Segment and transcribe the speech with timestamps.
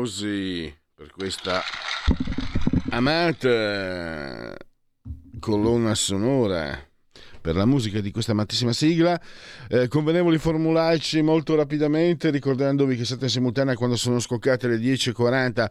[0.00, 1.60] Applausi per questa
[2.90, 4.56] amata
[5.38, 6.89] colonna sonora
[7.40, 9.20] per la musica di questa amatissima sigla.
[9.68, 15.70] Eh, convenevoli formulaici molto rapidamente, ricordandovi che siete in simultanea quando sono scoccate le 10.40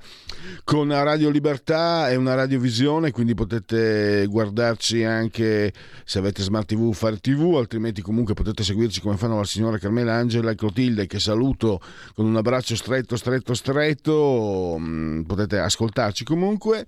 [0.64, 7.18] con Radio Libertà e una radiovisione, quindi potete guardarci anche se avete smart TV, fare
[7.20, 11.82] TV, altrimenti comunque potete seguirci come fanno la signora Carmela Angela e Clotilde, che saluto
[12.16, 14.78] con un abbraccio stretto, stretto, stretto.
[14.80, 16.88] Mm, potete ascoltarci comunque.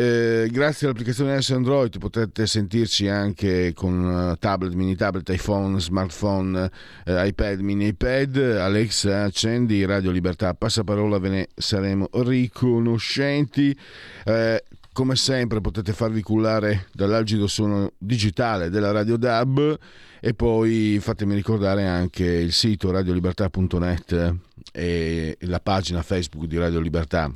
[0.00, 6.70] Eh, grazie all'applicazione S Android potete sentirci anche con eh, tablet, mini tablet, iPhone, smartphone,
[7.04, 8.36] eh, iPad, mini iPad.
[8.36, 13.76] Alexa, accendi Radio Libertà, passaparola, ve ne saremo riconoscenti.
[14.24, 19.78] Eh, come sempre potete farvi cullare dall'algido suono digitale della Radio DAB
[20.20, 24.34] e poi fatemi ricordare anche il sito radiolibertà.net
[24.70, 27.32] e la pagina Facebook di Radio Libertà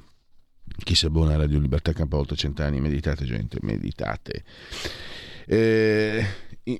[0.82, 4.44] chi si abbona a Radio Libertà campa oltre cent'anni, meditate gente, meditate.
[5.46, 6.24] Eh,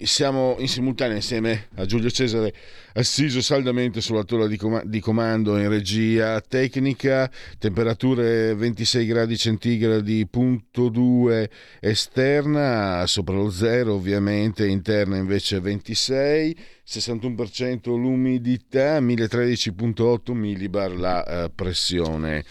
[0.02, 2.54] siamo in simultanea insieme a Giulio Cesare
[2.94, 10.26] assiso saldamente sulla torre di, com- di, comando in regia tecnica, temperature 26 gradi centigradi,
[10.28, 16.56] punto 2 esterna, sopra lo zero ovviamente, interna invece 26,
[16.86, 22.44] 61% l'umidità, 1013.8 millibar la uh, pressione.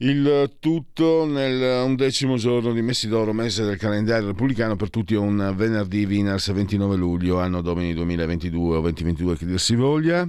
[0.00, 5.52] Il tutto nel undecimo giorno di Messidoro, mese del calendario repubblicano, per tutti è un
[5.56, 10.28] venerdì Vinars 29 luglio, anno domini 2022 o 2022 che dir si voglia.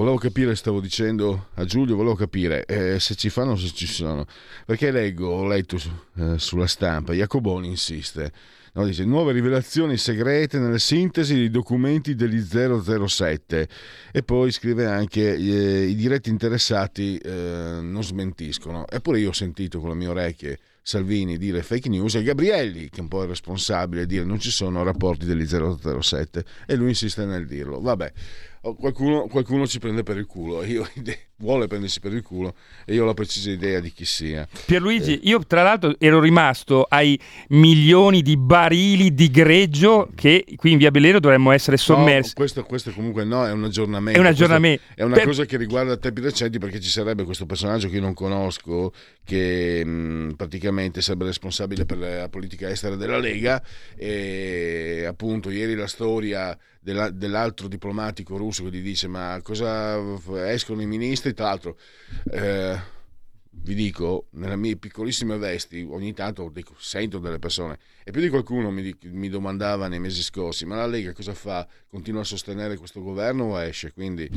[0.00, 3.86] Volevo capire, stavo dicendo a Giulio, volevo capire eh, se ci fanno o se ci
[3.86, 4.24] sono.
[4.64, 5.76] Perché leggo, ho letto
[6.16, 8.32] eh, sulla stampa, Jacoboni insiste
[8.72, 13.68] No, dice, nuove rivelazioni segrete nelle sintesi dei documenti degli 007
[14.12, 18.86] e poi scrive anche eh, i diretti interessati eh, non smentiscono.
[18.86, 22.98] Eppure io ho sentito con le mie orecchie Salvini dire fake news e Gabrielli, che
[22.98, 27.24] è un po' il responsabile, dire non ci sono rapporti degli 007 e lui insiste
[27.24, 27.80] nel dirlo.
[27.80, 28.12] Vabbè,
[28.60, 30.86] qualcuno, qualcuno ci prende per il culo, io,
[31.36, 32.54] vuole prendersi per il culo
[32.84, 34.46] e io ho la precisa idea di chi sia.
[34.66, 35.20] Pierluigi, eh.
[35.22, 40.90] io tra l'altro ero rimasto ai milioni di barili di greggio che qui in Via
[40.90, 42.28] Bellero dovremmo essere sommersi.
[42.30, 44.18] No, questo, questo, comunque no, è un aggiornamento.
[44.18, 44.82] È un aggiornamento.
[44.94, 45.26] È una per...
[45.26, 48.92] cosa che riguarda tempi recenti perché ci sarebbe questo personaggio che io non conosco
[49.24, 53.62] che mh, praticamente sarebbe responsabile per la politica estera della Lega
[53.96, 59.98] e appunto ieri la storia dell'altro diplomatico russo che gli dice ma cosa
[60.50, 61.76] escono i ministri, tra l'altro
[62.32, 62.98] eh,
[63.62, 68.28] vi dico, nelle mie piccolissime vesti ogni tanto dico, sento delle persone e più di
[68.28, 71.66] qualcuno mi, mi, domandava nei mesi scorsi ma la Lega cosa fa?
[71.88, 73.92] Continua a sostenere questo governo o esce?
[73.92, 74.30] Quindi,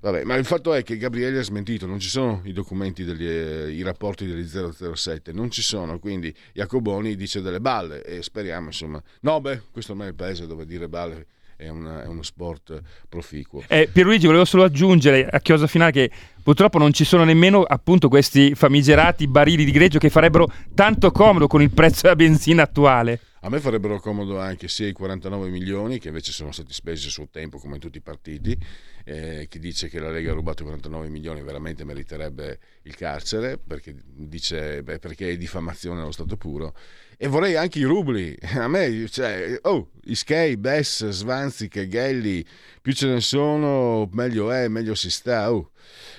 [0.00, 3.26] vabbè, ma il fatto è che Gabriele ha smentito, non ci sono i documenti, degli,
[3.26, 8.66] eh, i rapporti degli 007, non ci sono, quindi Jacoboni dice delle balle e speriamo
[8.66, 12.22] insomma, no beh, questo ormai è il paese dove dire balle è, una, è uno
[12.22, 13.64] sport proficuo.
[13.66, 16.10] Eh, Pierluigi, volevo solo aggiungere a chiosa finale che
[16.42, 21.46] purtroppo non ci sono nemmeno appunto questi famigerati barili di greggio che farebbero tanto comodo
[21.46, 23.20] con il prezzo della benzina attuale.
[23.46, 27.10] A me farebbero comodo anche sia i 49 milioni che invece sono stati spesi a
[27.10, 28.58] suo tempo come in tutti i partiti.
[29.04, 33.94] Eh, chi dice che la Lega ha rubato 49 milioni veramente meriterebbe il carcere perché,
[34.04, 36.74] dice, beh, perché è diffamazione allo stato puro
[37.16, 38.36] e vorrei anche i rubli.
[38.56, 42.44] A me, cioè, oh, Ischei, Bess, Svanzic, Gelli,
[42.80, 45.52] più ce ne sono, meglio è, meglio si sta.
[45.52, 45.70] Oh,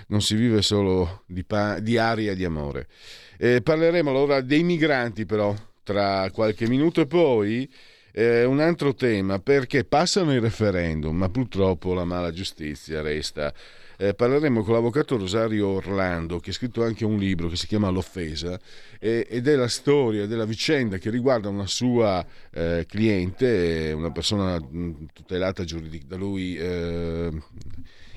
[0.08, 2.88] non si vive solo di, pa- di aria e di amore.
[3.38, 5.54] Eh, parleremo allora dei migranti, però,
[5.84, 7.70] tra qualche minuto e poi
[8.12, 13.54] eh, un altro tema, perché passano i referendum, ma purtroppo la mala giustizia resta
[13.98, 17.90] eh, parleremo con l'avvocato Rosario Orlando, che ha scritto anche un libro che si chiama
[17.90, 18.60] L'offesa,
[19.00, 24.60] eh, ed è la storia della vicenda che riguarda una sua eh, cliente, una persona
[25.14, 27.32] tutelata giuridic- da lui eh,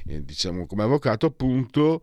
[0.07, 2.03] eh, diciamo come avvocato appunto,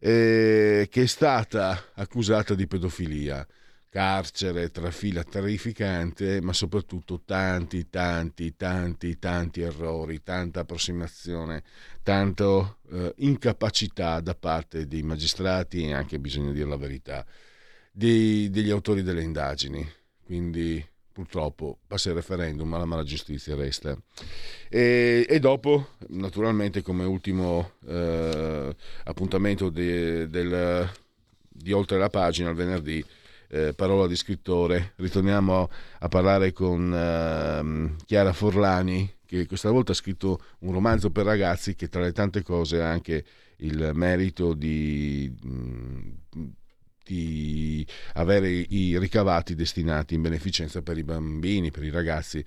[0.00, 3.46] eh, che è stata accusata di pedofilia
[3.94, 11.62] carcere, trafila terrificante, ma soprattutto tanti, tanti, tanti, tanti errori, tanta approssimazione,
[12.02, 17.24] tanta eh, incapacità da parte dei magistrati e anche bisogna dire la verità,
[17.92, 19.88] dei, degli autori delle indagini.
[20.24, 23.96] Quindi purtroppo passa il referendum, ma la mala giustizia resta.
[24.68, 28.74] E, e dopo, naturalmente, come ultimo eh,
[29.04, 30.90] appuntamento de, del,
[31.48, 33.04] di oltre la pagina, il venerdì,
[33.54, 34.94] eh, parola di scrittore.
[34.96, 35.70] Ritorniamo
[36.00, 41.76] a parlare con eh, Chiara Forlani, che questa volta ha scritto un romanzo per ragazzi
[41.76, 43.24] che tra le tante cose ha anche
[43.58, 46.10] il merito di, mm,
[47.04, 52.44] di avere i ricavati destinati in beneficenza per i bambini, per i ragazzi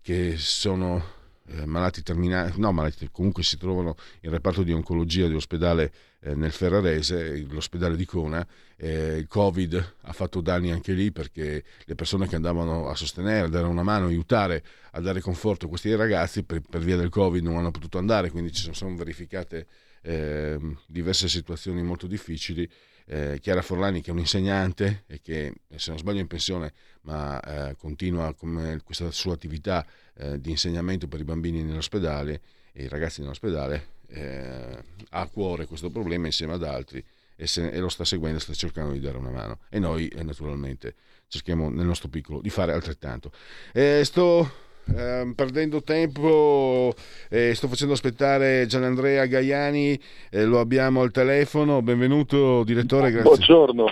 [0.00, 5.92] che sono eh, malati terminali, no, malati, comunque si trovano in reparto di oncologia dell'ospedale
[6.20, 8.46] eh, nel Ferrarese, l'ospedale di Cona.
[8.76, 13.46] Eh, il Covid ha fatto danni anche lì perché le persone che andavano a sostenere,
[13.46, 14.62] a dare una mano, aiutare
[14.92, 18.30] a dare conforto a questi ragazzi per, per via del Covid non hanno potuto andare,
[18.30, 19.66] quindi ci sono verificate
[20.02, 22.68] ehm, diverse situazioni molto difficili.
[23.08, 26.72] Eh, Chiara Forlani che è un'insegnante e che se non sbaglio è in pensione
[27.02, 29.86] ma eh, continua con questa sua attività
[30.18, 32.40] eh, di insegnamento per i bambini nell'ospedale
[32.72, 34.78] e i ragazzi nell'ospedale eh,
[35.10, 37.02] ha a cuore questo problema insieme ad altri
[37.36, 40.22] e, se, e, lo sta seguendo, sta cercando di dare una mano e noi eh,
[40.22, 40.94] naturalmente
[41.28, 43.30] cerchiamo nel nostro piccolo di fare altrettanto.
[43.72, 44.50] Eh, sto
[44.94, 46.94] ehm, perdendo tempo,
[47.28, 53.10] eh, sto facendo aspettare Gianandrea Gaiani, eh, lo abbiamo al telefono, benvenuto direttore.
[53.10, 53.28] Grazie.
[53.28, 53.84] Buongiorno,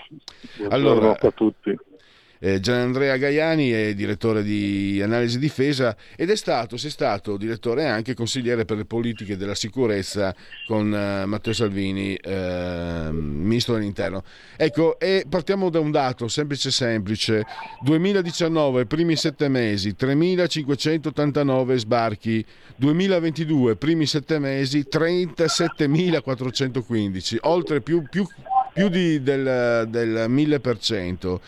[0.56, 1.76] Buongiorno allora, a tutti
[2.44, 8.12] eh, Gianandrea Gaiani è direttore di analisi difesa ed è stato, sei stato direttore anche
[8.12, 10.34] consigliere per le politiche della sicurezza
[10.66, 14.22] con eh, Matteo Salvini, eh, ministro dell'interno.
[14.56, 17.46] Ecco, e partiamo da un dato semplice semplice,
[17.80, 22.44] 2019, primi sette mesi, 3.589 sbarchi,
[22.76, 28.26] 2022, primi sette mesi, 37.415, oltre più, più,
[28.74, 31.40] più di, del, del 1000%.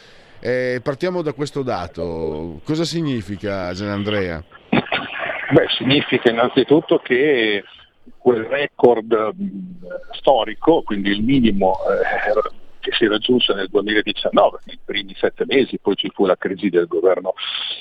[0.47, 2.61] Eh, partiamo da questo dato.
[2.63, 4.45] Cosa significa Gianandrea?
[4.71, 7.65] Beh, significa innanzitutto che
[8.17, 9.35] quel record
[10.13, 15.97] storico, quindi il minimo eh, che si raggiunse nel 2019, nei primi sette mesi, poi
[15.97, 17.35] ci fu la crisi del governo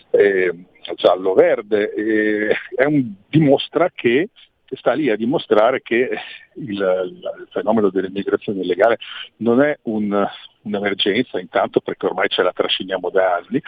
[0.10, 0.52] eh,
[0.96, 4.30] giallo-verde, eh, un, dimostra che
[4.66, 6.10] che sta lì a dimostrare che
[6.56, 8.98] il, il fenomeno dell'immigrazione illegale
[9.38, 10.28] non è un,
[10.62, 13.62] un'emergenza, intanto perché ormai ce la trasciniamo da anni,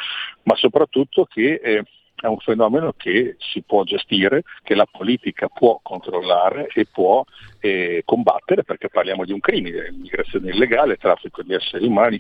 [0.44, 1.83] ma soprattutto che eh,
[2.19, 7.23] è un fenomeno che si può gestire, che la politica può controllare e può
[7.59, 12.19] eh, combattere, perché parliamo di un crimine, immigrazione illegale, traffico di esseri umani.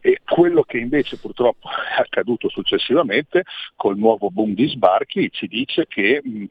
[0.00, 3.42] E quello che invece purtroppo è accaduto successivamente
[3.76, 6.44] col nuovo boom di sbarchi ci dice che mh,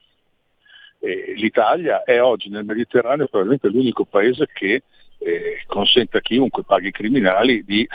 [1.07, 4.83] eh, l'Italia è oggi nel Mediterraneo probabilmente l'unico paese che
[5.19, 7.87] eh, consente a chiunque paghi i criminali di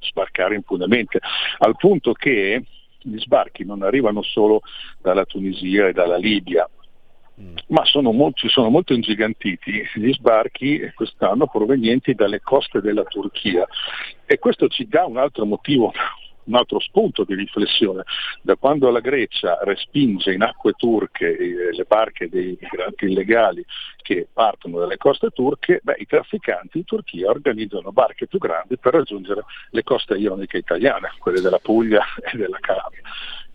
[0.00, 1.20] sbarcare impunemente,
[1.58, 2.62] al punto che
[3.02, 4.60] gli sbarchi non arrivano solo
[5.00, 6.68] dalla Tunisia e dalla Libia,
[7.40, 7.56] mm.
[7.68, 13.66] ma sono molto, sono molto ingigantiti gli sbarchi quest'anno provenienti dalle coste della Turchia
[14.26, 15.92] e questo ci dà un altro motivo
[16.50, 18.02] un altro spunto di riflessione.
[18.42, 23.64] Da quando la Grecia respinge in acque turche eh, le barche dei migranti illegali
[24.02, 28.94] che partono dalle coste turche, beh, i trafficanti in Turchia organizzano barche più grandi per
[28.94, 33.02] raggiungere le coste ioniche italiane, quelle della Puglia e della Calabria.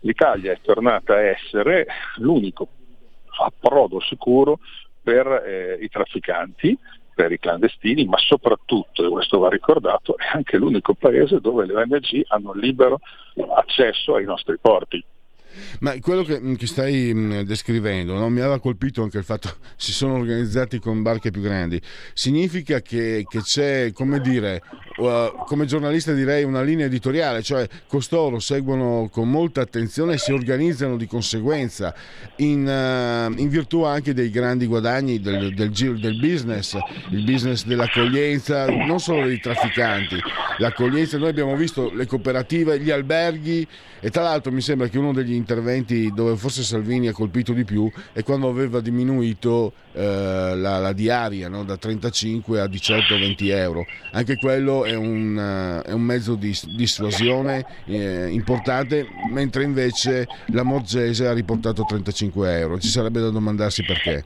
[0.00, 1.86] L'Italia è tornata a essere
[2.16, 2.68] l'unico
[3.38, 4.60] approdo sicuro
[5.02, 6.76] per eh, i trafficanti
[7.16, 11.74] per i clandestini, ma soprattutto, e questo va ricordato, è anche l'unico paese dove le
[11.74, 13.00] ONG hanno libero
[13.54, 15.02] accesso ai nostri porti.
[15.80, 18.28] Ma quello che, mm, che stai mm, descrivendo no?
[18.28, 21.80] mi aveva colpito anche il fatto che si sono organizzati con barche più grandi.
[22.12, 24.62] Significa che, che c'è, come dire,
[24.98, 30.32] uh, come giornalista direi una linea editoriale, cioè costoro seguono con molta attenzione e si
[30.32, 31.94] organizzano di conseguenza
[32.36, 36.76] in, uh, in virtù anche dei grandi guadagni del, del, del business,
[37.10, 40.20] il business dell'accoglienza, non solo dei trafficanti.
[40.58, 43.66] L'accoglienza, noi abbiamo visto le cooperative, gli alberghi
[44.00, 47.64] e tra l'altro mi sembra che uno degli interventi dove forse Salvini ha colpito di
[47.64, 51.62] più è quando aveva diminuito eh, la, la, diaria no?
[51.62, 53.86] da 35 a 18-20 euro.
[54.12, 60.64] Anche quello è un, uh, è un mezzo di dissuasione eh, importante, mentre invece la
[60.64, 62.80] Morgese ha riportato 35 euro.
[62.80, 64.24] Ci sarebbe da domandarsi perché.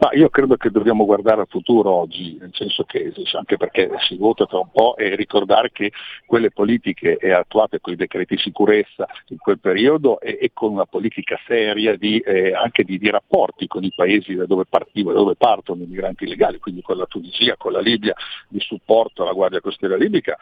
[0.00, 4.16] Ma io credo che dobbiamo guardare al futuro oggi, nel senso che anche perché si
[4.16, 5.92] vota tra un po' e ricordare che
[6.26, 11.38] quelle politiche attuate con i decreti sicurezza in quel periodo e, e con una politica
[11.46, 15.36] seria di, eh, anche di, di, rapporti con i paesi da dove, partiva, da dove
[15.36, 18.14] partono i migranti illegali, quindi con la Tunisia, con la Libia,
[18.48, 20.38] di supporto alla Guardia Costiera Libica,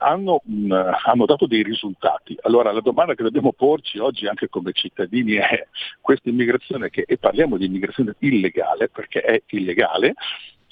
[0.00, 0.72] hanno, mh,
[1.04, 2.36] hanno, dato dei risultati.
[2.42, 5.66] Allora la domanda che dobbiamo porci oggi anche come cittadini è
[6.00, 10.14] questa immigrazione che, e parliamo di immigrazione illegale perché è illegale,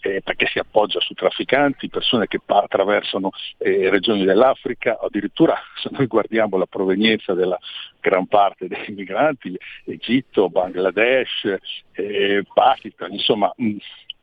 [0.01, 5.91] eh, perché si appoggia su trafficanti, persone che pa- attraversano eh, regioni dell'Africa, addirittura se
[5.93, 7.59] noi guardiamo la provenienza della
[8.01, 11.59] gran parte dei migranti, Egitto, Bangladesh,
[11.93, 13.77] eh, Pakistan, insomma mh,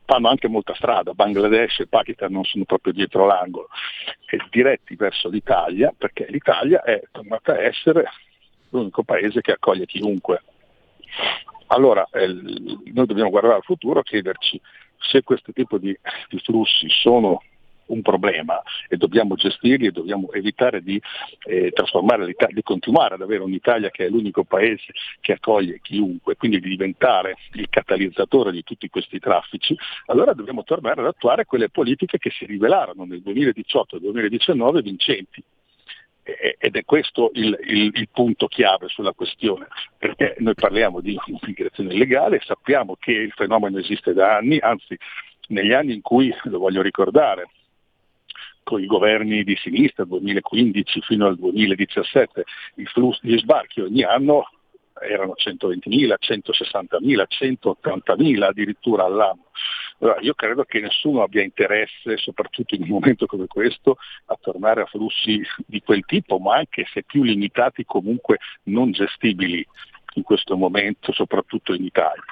[0.06, 3.68] fanno anche molta strada, Bangladesh e Pakistan non sono proprio dietro l'angolo,
[4.26, 8.04] e diretti verso l'Italia, perché l'Italia è tornata a essere
[8.70, 10.42] l'unico paese che accoglie chiunque.
[11.68, 14.60] Allora eh, noi dobbiamo guardare al futuro e chiederci
[14.98, 15.96] se questo tipo di,
[16.28, 17.42] di flussi sono
[17.86, 21.00] un problema e dobbiamo gestirli e dobbiamo evitare di
[21.44, 26.36] eh, trasformare l'Italia, di continuare ad avere un'Italia che è l'unico paese che accoglie chiunque,
[26.36, 29.76] quindi di diventare il catalizzatore di tutti questi traffici,
[30.06, 35.42] allora dobbiamo tornare ad attuare quelle politiche che si rivelarono nel 2018 e 2019 vincenti.
[36.58, 41.94] Ed è questo il, il, il, punto chiave sulla questione, perché noi parliamo di immigrazione
[41.94, 44.96] illegale, sappiamo che il fenomeno esiste da anni, anzi
[45.48, 47.48] negli anni in cui, lo voglio ricordare,
[48.66, 52.42] con i governi di sinistra, 2015 fino al 2017,
[52.86, 54.50] flussi, gli sbarchi ogni anno
[55.00, 59.50] erano 120.000, 160.000, 180.000 addirittura all'anno.
[60.00, 64.82] Allora, io credo che nessuno abbia interesse, soprattutto in un momento come questo, a tornare
[64.82, 69.64] a flussi di quel tipo, ma anche se più limitati comunque non gestibili
[70.14, 72.24] in questo momento, soprattutto in Italia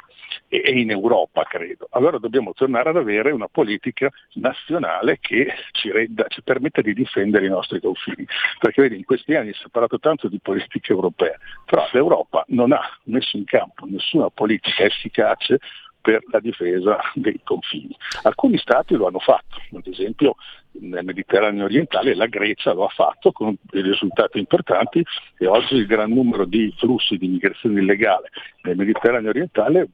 [0.49, 1.88] e in Europa, credo.
[1.91, 7.47] Allora dobbiamo tornare ad avere una politica nazionale che ci, renda, ci permetta di difendere
[7.47, 8.26] i nostri confini.
[8.59, 12.73] Perché vedi, in questi anni si è parlato tanto di politica europea, però l'Europa non
[12.73, 15.59] ha messo in campo nessuna politica efficace
[16.04, 17.96] per la difesa dei confini.
[18.25, 20.34] Alcuni stati lo hanno fatto, ad esempio
[20.80, 25.02] nel Mediterraneo orientale la Grecia lo ha fatto con dei risultati importanti
[25.38, 28.28] e oggi il gran numero di flussi di immigrazione illegale
[28.64, 29.88] nel Mediterraneo orientale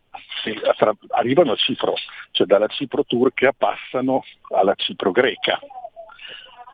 [1.11, 1.95] arrivano a Cipro,
[2.33, 5.61] cioè dalla Cipro turca passano alla Cipro greca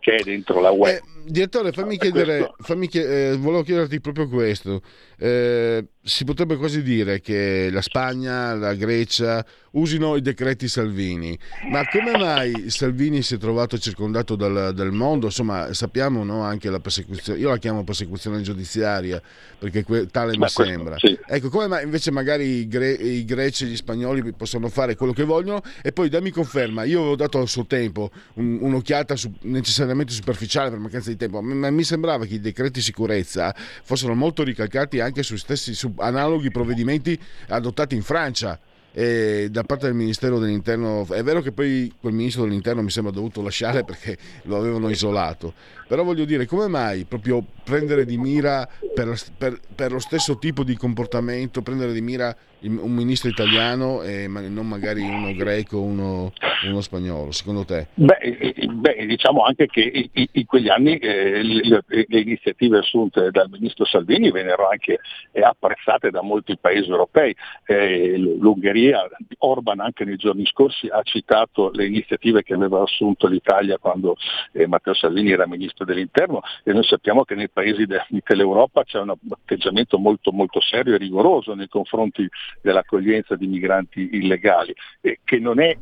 [0.06, 0.94] che è dentro la web.
[0.94, 4.80] Eh, direttore, fammi chiedere, fammi chiedere eh, volevo chiederti proprio questo.
[5.18, 11.36] Eh, si potrebbe quasi dire che la Spagna, la Grecia usino i decreti Salvini,
[11.68, 15.26] ma come mai Salvini si è trovato circondato dal, dal mondo?
[15.26, 19.20] Insomma, sappiamo no, anche la persecuzione, io la chiamo persecuzione giudiziaria
[19.58, 20.96] perché que- tale ma mi questo, sembra.
[20.98, 21.18] Sì.
[21.26, 25.12] Ecco, come mai invece magari i, gre- i, greci e gli spagnoli possono fare quello
[25.12, 29.34] che vogliono e poi dammi conferma, io avevo dato al suo tempo un, un'occhiata su-
[29.40, 34.44] necessariamente superficiale per mancanza di tempo, ma mi sembrava che i decreti sicurezza fossero molto
[34.44, 38.58] ricalcati anche sui stessi su analoghi provvedimenti adottati in Francia
[38.96, 41.06] da parte del Ministero dell'Interno.
[41.06, 45.52] È vero che poi quel Ministro dell'Interno mi sembra dovuto lasciare perché lo avevano isolato,
[45.86, 50.64] però voglio dire, come mai proprio prendere di mira per, per, per lo stesso tipo
[50.64, 56.32] di comportamento, prendere di mira un ministro italiano e non magari uno greco uno,
[56.64, 57.88] uno, spagnolo, secondo te?
[57.94, 63.84] Beh, beh, diciamo anche che in quegli anni eh, le, le, iniziative assunte dal ministro
[63.84, 65.00] Salvini vennero anche
[65.32, 67.34] eh, apprezzate da molti paesi europei.
[67.66, 69.06] Eh, L'Ungheria,
[69.38, 74.16] Orban anche nei giorni scorsi ha citato le iniziative che aveva assunto l'Italia quando
[74.52, 79.00] eh, Matteo Salvini era ministro dell'interno e noi sappiamo che nei paesi de, dell'Europa c'è
[79.00, 82.28] un atteggiamento molto, molto serio e rigoroso nei confronti
[82.60, 85.76] dell'accoglienza di migranti illegali, eh, che non è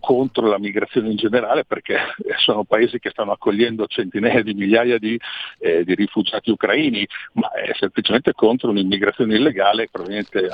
[0.00, 1.98] contro la migrazione in generale perché
[2.38, 5.18] sono paesi che stanno accogliendo centinaia di migliaia di,
[5.58, 10.48] eh, di rifugiati ucraini, ma è semplicemente contro un'immigrazione illegale proveniente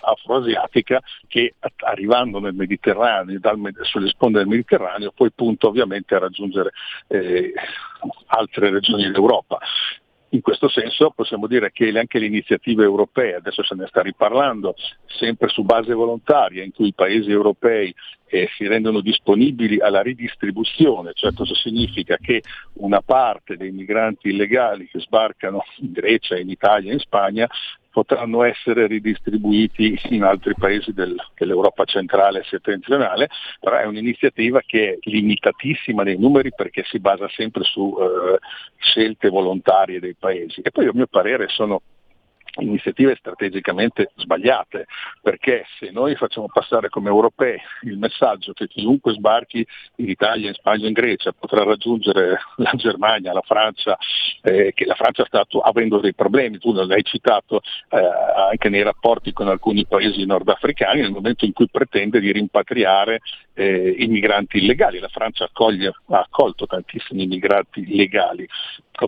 [0.00, 6.70] afroasiatica che arrivando nel Mediterraneo, dal, sulle sponde del Mediterraneo, poi punta ovviamente a raggiungere
[7.08, 7.52] eh,
[8.26, 9.58] altre regioni d'Europa.
[10.32, 14.74] In questo senso possiamo dire che anche le iniziative europee, adesso se ne sta riparlando,
[15.06, 17.92] sempre su base volontaria, in cui i paesi europei
[18.26, 22.42] eh, si rendono disponibili alla ridistribuzione, cioè cosa significa che
[22.74, 27.48] una parte dei migranti illegali che sbarcano in Grecia, in Italia, in Spagna
[27.90, 33.28] potranno essere ridistribuiti in altri paesi del, dell'Europa centrale e settentrionale,
[33.58, 38.38] però è un'iniziativa che è limitatissima nei numeri perché si basa sempre su eh,
[38.78, 40.60] scelte volontarie dei paesi.
[40.62, 41.82] E poi a mio parere sono
[42.58, 44.86] iniziative strategicamente sbagliate,
[45.22, 49.66] perché se noi facciamo passare come europei il messaggio che chiunque sbarchi
[49.96, 53.96] in Italia, in Spagna, in Grecia potrà raggiungere la Germania, la Francia,
[54.42, 57.98] eh, che la Francia sta avendo dei problemi, tu l'hai citato eh,
[58.50, 63.20] anche nei rapporti con alcuni paesi nordafricani, nel momento in cui pretende di rimpatriare
[63.54, 64.98] eh, i migranti illegali.
[64.98, 68.46] La Francia accoglie, ha accolto tantissimi immigrati legali,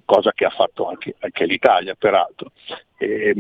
[0.04, 2.52] cosa che ha fatto anche, anche l'Italia peraltro.
[3.02, 3.34] E,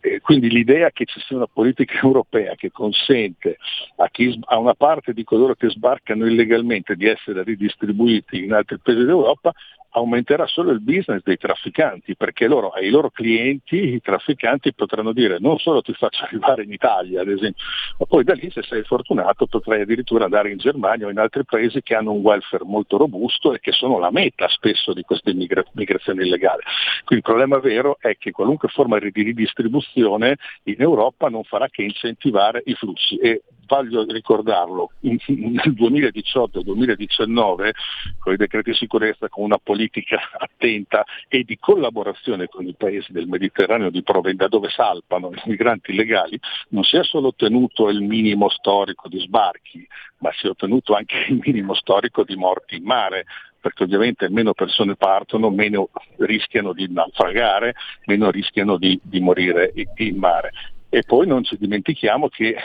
[0.00, 3.58] e quindi l'idea che ci sia una politica europea che consente
[3.96, 8.78] a, chi, a, una parte di coloro che sbarcano illegalmente di essere ridistribuiti in altri
[8.78, 9.52] paesi d'Europa
[9.96, 15.38] aumenterà solo il business dei trafficanti, perché loro, ai loro clienti i trafficanti potranno dire
[15.40, 17.64] non solo ti faccio arrivare in Italia, ad esempio,
[17.98, 21.44] ma poi da lì se sei fortunato potrai addirittura andare in Germania o in altri
[21.44, 25.32] paesi che hanno un welfare molto robusto e che sono la meta spesso di queste
[25.32, 26.62] migra- migrazioni illegali.
[27.04, 31.82] Quindi il problema vero è che qualunque forma di ridistribuzione in Europa non farà che
[31.82, 37.70] incentivare i flussi e voglio ricordarlo, nel 2018-2019
[38.18, 43.12] con i decreti di sicurezza, con una politica attenta e di collaborazione con i paesi
[43.12, 48.00] del Mediterraneo di provenda dove salpano i migranti illegali, non si è solo ottenuto il
[48.00, 49.86] minimo storico di sbarchi,
[50.18, 53.26] ma si è ottenuto anche il minimo storico di morti in mare,
[53.60, 60.18] perché ovviamente meno persone partono, meno rischiano di naufragare, meno rischiano di, di morire in
[60.18, 60.52] mare.
[60.88, 62.56] E poi non ci dimentichiamo che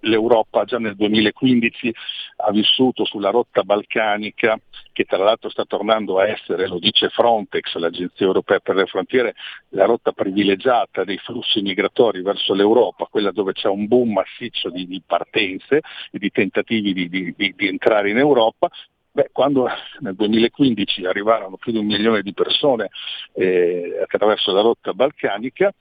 [0.00, 1.94] l'Europa già nel 2015
[2.36, 4.58] ha vissuto sulla rotta balcanica,
[4.92, 9.34] che tra l'altro sta tornando a essere, lo dice Frontex, l'Agenzia Europea per le Frontiere,
[9.70, 14.86] la rotta privilegiata dei flussi migratori verso l'Europa, quella dove c'è un boom massiccio di,
[14.86, 18.68] di partenze e di tentativi di, di, di entrare in Europa,
[19.12, 19.66] Beh, quando
[20.00, 22.90] nel 2015 arrivarono più di un milione di persone
[23.34, 25.74] eh, attraverso la rotta balcanica,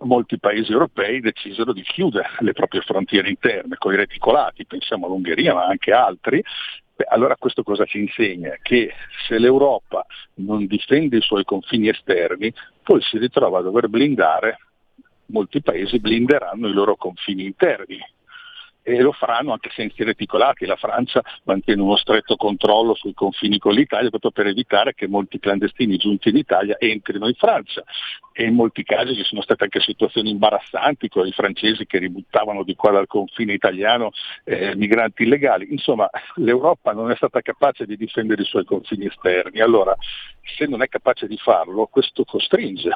[0.00, 5.54] molti paesi europei decisero di chiudere le proprie frontiere interne con i reticolati, pensiamo all'Ungheria
[5.54, 6.42] ma anche altri,
[6.96, 8.56] Beh, allora questo cosa ci insegna?
[8.62, 8.92] Che
[9.26, 12.52] se l'Europa non difende i suoi confini esterni,
[12.84, 14.58] poi si ritrova a dover blindare,
[15.26, 17.98] molti paesi blinderanno i loro confini interni
[18.86, 20.66] e lo faranno anche senza i reticolati.
[20.66, 25.40] La Francia mantiene uno stretto controllo sui confini con l'Italia proprio per evitare che molti
[25.40, 27.82] clandestini giunti in Italia entrino in Francia.
[28.32, 32.62] E in molti casi ci sono state anche situazioni imbarazzanti con i francesi che ributtavano
[32.62, 34.10] di qua dal confine italiano
[34.44, 35.68] eh, migranti illegali.
[35.70, 39.60] Insomma, l'Europa non è stata capace di difendere i suoi confini esterni.
[39.60, 39.96] Allora,
[40.42, 42.90] se non è capace di farlo, questo costringe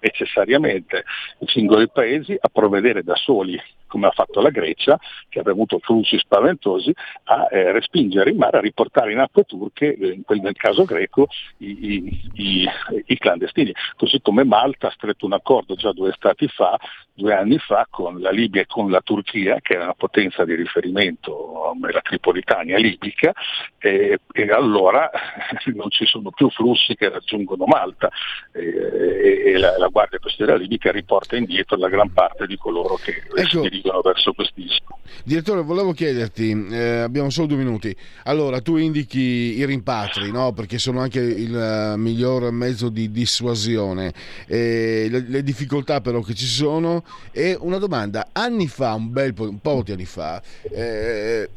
[0.00, 1.04] necessariamente
[1.38, 3.58] i singoli paesi a provvedere da soli
[3.92, 8.56] come ha fatto la Grecia, che aveva avuto flussi spaventosi, a eh, respingere in mare,
[8.56, 11.28] a riportare in acque turche, eh, in quel, nel caso greco,
[11.58, 12.66] i, i,
[13.04, 13.70] i, clandestini.
[13.94, 16.78] Così come Malta ha stretto un accordo già due stati fa,
[17.12, 20.54] due anni fa, con la Libia e con la Turchia, che era una potenza di
[20.54, 23.34] riferimento, la Tripolitania libica,
[23.78, 25.10] e, e allora
[25.74, 28.08] non ci sono più flussi che raggiungono Malta
[28.52, 33.22] e, e la, la, Guardia Costiera libica riporta indietro la gran parte di coloro che
[33.34, 34.98] ecco, dirigono verso quest'isco.
[35.24, 40.52] Direttore, volevo chiederti, eh, abbiamo solo due minuti, allora tu indichi i rimpatri, no?
[40.52, 41.52] perché sono anche il
[41.94, 44.12] uh, miglior mezzo di dissuasione,
[44.46, 47.04] eh, le, le, difficoltà però che ci sono.
[47.32, 50.40] E una domanda, anni fa, un bel po', un po di anni fa,
[50.70, 51.48] eh,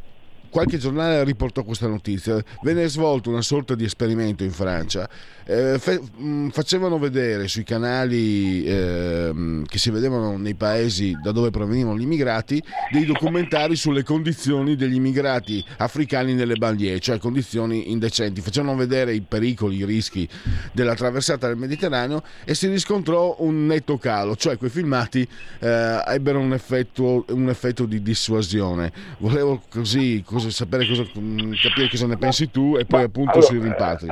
[0.49, 5.09] qualche giornale riportò questa notizia, venne svolto una sorta di esperimento in Francia
[5.45, 11.51] eh, fe- mm, facevano vedere sui canali eh, che si vedevano nei paesi da dove
[11.51, 18.41] provenivano gli immigrati dei documentari sulle condizioni degli immigrati africani nelle banlieue, cioè condizioni indecenti.
[18.41, 20.27] Facevano vedere i pericoli, i rischi
[20.71, 25.27] della traversata del Mediterraneo e si riscontrò un netto calo, cioè quei filmati
[25.59, 28.91] eh, ebbero un effetto, un effetto, di dissuasione.
[29.19, 33.45] Volevo così, così sapere cosa, mm, capire cosa ne pensi tu e poi appunto allora,
[33.45, 34.07] sui rimpatri.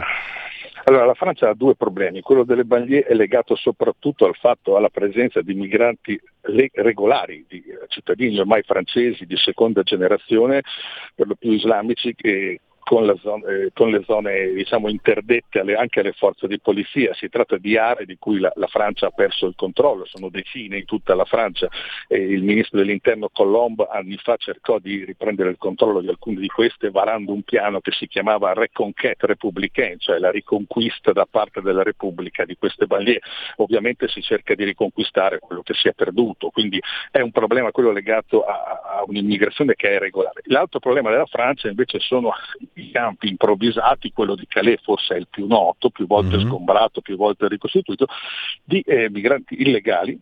[0.86, 2.22] Allora, la Francia ha due problemi.
[2.22, 8.38] Quello delle banlieue è legato soprattutto al fatto, alla presenza di migranti regolari, di cittadini
[8.38, 10.62] ormai francesi di seconda generazione,
[11.16, 16.02] per lo più islamici, che con, zona, eh, con, le zone diciamo, interdette alle, anche
[16.02, 17.14] alle forze di polizia.
[17.14, 20.78] Si tratta di aree di cui la, la, Francia ha perso il controllo, sono decine
[20.78, 21.68] in tutta la Francia.
[22.08, 26.48] Eh, il ministro dell'interno Colombo anni fa cercò di riprendere il controllo di alcune di
[26.48, 31.84] queste varando un piano che si chiamava Reconquête Républicaine, cioè la riconquista da parte della
[31.84, 33.22] Repubblica di queste banlieue.
[33.58, 37.92] Ovviamente si cerca di riconquistare quello che si è perduto, quindi è un problema quello
[37.92, 40.42] legato a, a un'immigrazione che è regolare.
[40.46, 42.32] L'altro problema della Francia invece sono
[42.76, 46.48] i campi improvvisati, quello di Calais forse è il più noto, più volte mm-hmm.
[46.48, 48.08] sgombrato, più volte ricostituito,
[48.64, 50.20] di eh, migranti illegali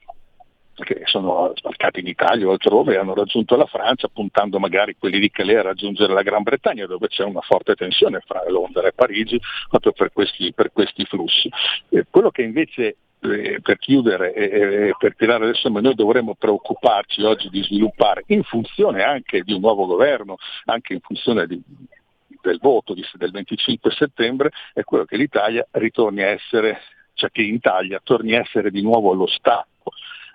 [0.73, 5.19] che sono sbarcati in Italia o altrove e hanno raggiunto la Francia puntando magari quelli
[5.19, 8.93] di Calais a raggiungere la Gran Bretagna dove c'è una forte tensione fra Londra e
[8.93, 11.49] Parigi proprio per questi, per questi flussi.
[11.89, 14.43] Eh, quello che invece eh, per chiudere e
[14.87, 19.53] eh, per tirare le somme, noi dovremmo preoccuparci oggi di sviluppare in funzione anche di
[19.53, 21.61] un nuovo governo, anche in funzione di,
[22.41, 26.81] del voto del 25 settembre, è quello che l'Italia ritorni a essere,
[27.13, 29.69] cioè che in Italia torni a essere di nuovo lo Stato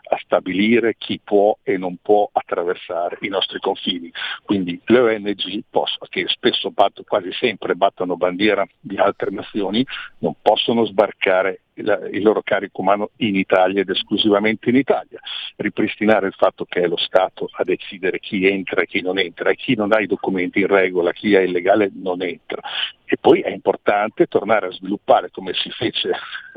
[0.08, 4.12] a stabilire chi può e non può attraversare i nostri confini.
[4.44, 5.64] Quindi le ONG,
[6.08, 6.72] che spesso
[7.04, 9.84] quasi sempre battono bandiera di altre nazioni,
[10.18, 15.20] non possono sbarcare il, il loro carico umano in Italia ed esclusivamente in Italia.
[15.56, 19.50] Ripristinare il fatto che è lo Stato a decidere chi entra e chi non entra
[19.50, 22.60] e chi non ha i documenti in regola, chi è illegale non entra.
[23.04, 26.10] E poi è importante tornare a sviluppare, come si fece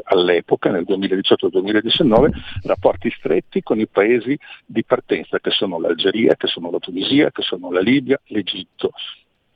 [0.05, 2.29] all'epoca, nel 2018-2019,
[2.63, 7.43] rapporti stretti con i paesi di partenza, che sono l'Algeria, che sono la Tunisia, che
[7.43, 8.91] sono la Libia, l'Egitto.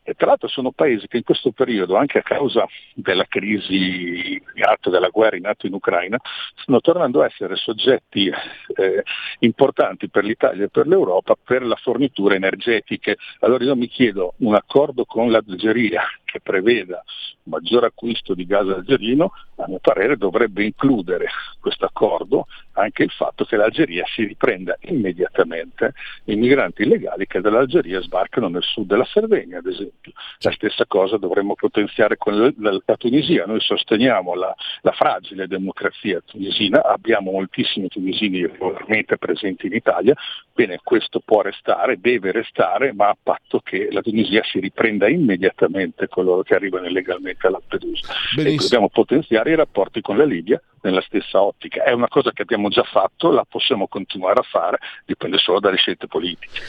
[0.03, 4.63] E tra l'altro sono paesi che in questo periodo, anche a causa della crisi in
[4.63, 6.19] atto, della guerra in atto in Ucraina,
[6.55, 8.29] stanno tornando a essere soggetti
[8.75, 9.03] eh,
[9.39, 13.13] importanti per l'Italia e per l'Europa per la fornitura energetica.
[13.39, 16.03] Allora io mi chiedo un accordo con l'Algeria
[16.33, 17.03] che preveda
[17.43, 21.27] maggior acquisto di gas algerino, a mio parere dovrebbe includere
[21.59, 25.93] questo accordo anche il fatto che l'Algeria si riprenda immediatamente
[26.25, 30.11] i migranti illegali che dall'Algeria sbarcano nel sud della Sardegna, ad esempio.
[30.39, 33.45] La stessa cosa dovremmo potenziare con la, la Tunisia.
[33.45, 40.15] Noi sosteniamo la, la, fragile democrazia tunisina, abbiamo moltissimi tunisini regolarmente presenti in Italia,
[40.51, 46.07] bene, questo può restare, deve restare, ma a patto che la Tunisia si riprenda immediatamente
[46.07, 48.13] con coloro che arrivano illegalmente a Lampedusa.
[48.37, 51.83] E dobbiamo potenziare i rapporti con la Libia nella stessa ottica.
[51.83, 55.77] È una cosa che abbiamo già fatto, la possiamo continuare a fare, dipende solo dalle
[55.77, 56.59] scelte politiche.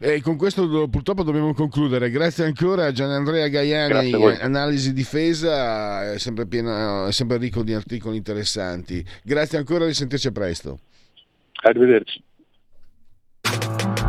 [0.00, 2.10] E con questo purtroppo dobbiamo concludere.
[2.10, 8.16] Grazie ancora a Gianandrea Gaiani, Analisi Difesa, è sempre, pieno, è sempre ricco di articoli
[8.16, 9.04] interessanti.
[9.24, 10.78] Grazie ancora, risentirci presto.
[11.62, 12.22] Arrivederci.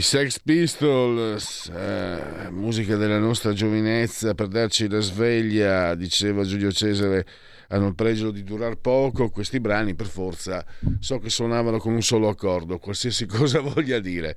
[0.00, 7.26] I Sex Pistols, eh, musica della nostra giovinezza per darci la sveglia, diceva Giulio Cesare,
[7.68, 9.28] hanno il pregio di durar poco.
[9.28, 10.64] Questi brani, per forza,
[11.00, 14.34] so che suonavano con un solo accordo, qualsiasi cosa voglia dire.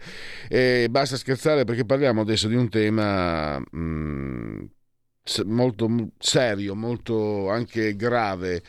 [0.50, 3.58] E basta scherzare perché parliamo adesso di un tema.
[3.58, 4.64] Mh, mm,
[5.46, 8.62] molto serio, molto anche grave.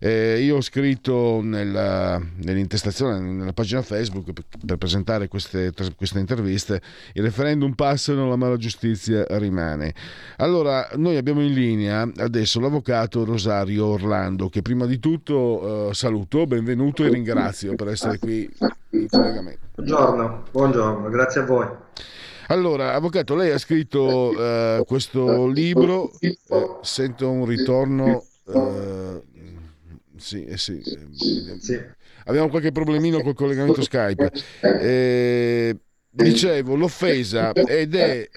[0.00, 6.82] Eh, io ho scritto nella, nell'intestazione, nella pagina Facebook per, per presentare queste, queste, interviste,
[7.12, 9.94] il referendum passano, la mala giustizia rimane.
[10.38, 16.46] Allora, noi abbiamo in linea adesso l'avvocato Rosario Orlando, che prima di tutto eh, saluto,
[16.46, 18.50] benvenuto e ringrazio per essere qui
[18.90, 19.60] in collegamento.
[19.76, 21.66] Buongiorno, buongiorno, grazie a voi.
[22.52, 26.12] Allora, avvocato, lei ha scritto uh, questo libro,
[26.48, 28.26] uh, sento un ritorno.
[28.44, 29.22] Uh,
[30.18, 31.80] sì, sì, sì,
[32.26, 34.30] Abbiamo qualche problemino col collegamento Skype.
[34.60, 35.76] Eh,
[36.10, 38.28] dicevo, l'offesa ed è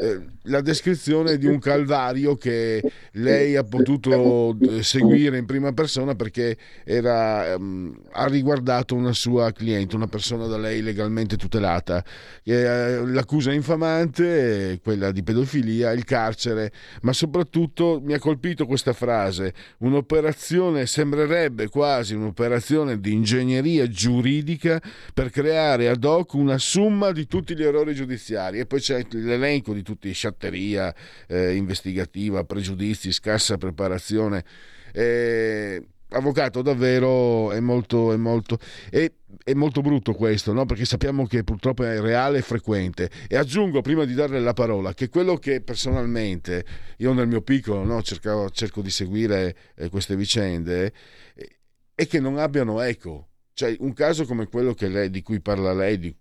[0.00, 2.82] eh, la descrizione di un calvario che
[3.12, 9.52] lei ha potuto eh, seguire in prima persona perché era, um, ha riguardato una sua
[9.52, 12.04] cliente, una persona da lei legalmente tutelata.
[12.42, 19.52] Eh, l'accusa infamante, quella di pedofilia, il carcere, ma soprattutto mi ha colpito questa frase,
[19.78, 24.80] un'operazione sembrerebbe quasi un'operazione di ingegneria giuridica
[25.12, 28.58] per creare ad hoc una somma di tutti gli errori giudiziari.
[28.58, 30.94] E poi c'è l'elenco di tutti, sciatteria
[31.26, 34.44] eh, investigativa, pregiudizi, scarsa preparazione.
[34.92, 38.58] Eh, avvocato davvero è molto, è molto,
[38.90, 39.10] è,
[39.44, 40.64] è molto brutto questo no?
[40.64, 44.94] perché sappiamo che purtroppo è reale e frequente e aggiungo prima di darle la parola
[44.94, 46.64] che quello che personalmente
[46.98, 50.92] io nel mio piccolo no, cercavo, cerco di seguire eh, queste vicende
[51.34, 51.56] eh,
[51.94, 53.27] è che non abbiano eco
[53.58, 56.14] cioè, un caso come quello lei, di cui parla lei, di,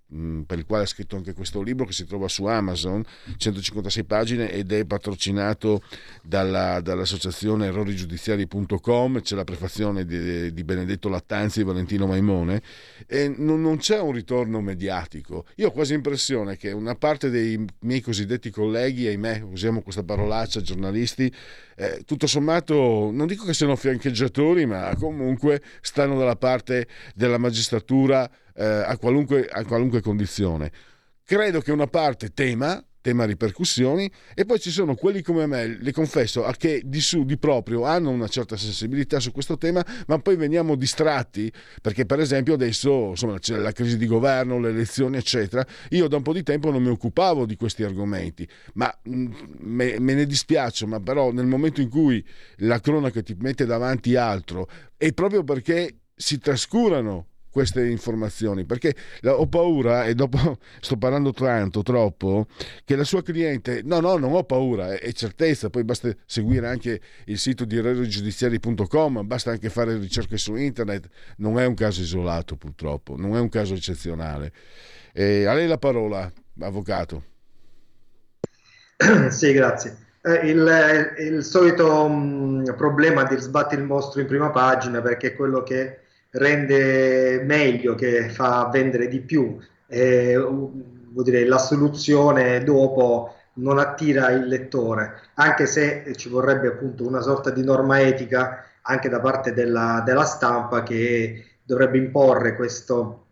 [0.44, 3.04] per il quale ha scritto anche questo libro che si trova su Amazon,
[3.38, 5.84] 156 pagine ed è patrocinato
[6.24, 12.64] dalla, dall'associazione errorigiudiziari.com, c'è la prefazione di, di Benedetto Lattanzi e Valentino Maimone,
[13.06, 15.46] e non, non, c'è un ritorno mediatico.
[15.58, 20.62] Io ho quasi l'impressione che una parte dei miei cosiddetti colleghi, ahimè, usiamo questa parolaccia,
[20.62, 21.32] giornalisti,
[21.80, 28.28] eh, tutto sommato non dico che siano fiancheggiatori, ma comunque stanno dalla parte della magistratura
[28.56, 30.72] eh, a, qualunque, a qualunque condizione.
[31.24, 35.94] Credo che una parte tema, tema ripercussioni, e poi ci sono quelli come me, le
[35.94, 40.20] confesso, a che di su, di proprio, hanno una certa sensibilità su questo tema, ma
[40.20, 41.50] poi veniamo distratti,
[41.82, 45.66] perché per esempio adesso insomma, c'è la crisi di governo, le elezioni, eccetera.
[45.92, 50.00] Io da un po' di tempo non mi occupavo di questi argomenti, ma mm, me,
[50.00, 52.22] me ne dispiaccio, ma però nel momento in cui
[52.58, 54.68] la cronaca ti mette davanti altro,
[54.98, 61.82] è proprio perché si trascurano queste informazioni perché ho paura e dopo sto parlando tanto
[61.82, 62.48] troppo
[62.86, 67.02] che la sua cliente no no non ho paura è, certezza poi basta seguire anche
[67.26, 71.08] il sito di errorigiudiziari.com basta anche fare ricerche su internet
[71.38, 74.52] non è un caso isolato purtroppo non è un caso eccezionale.
[75.14, 76.32] E a lei la parola
[76.62, 77.24] avvocato.
[79.30, 80.06] Sì grazie.
[80.24, 85.28] Eh, il, il, solito mh, mm, problema di sbattere il mostro in prima pagina perché
[85.28, 86.00] è quello che
[86.32, 89.58] rende meglio, che fa vendere di più.
[89.88, 97.08] Eh, vuol dire, la soluzione dopo non attira il lettore, anche se ci vorrebbe appunto
[97.08, 103.26] una sorta di norma etica anche da parte della, della stampa che dovrebbe imporre questo,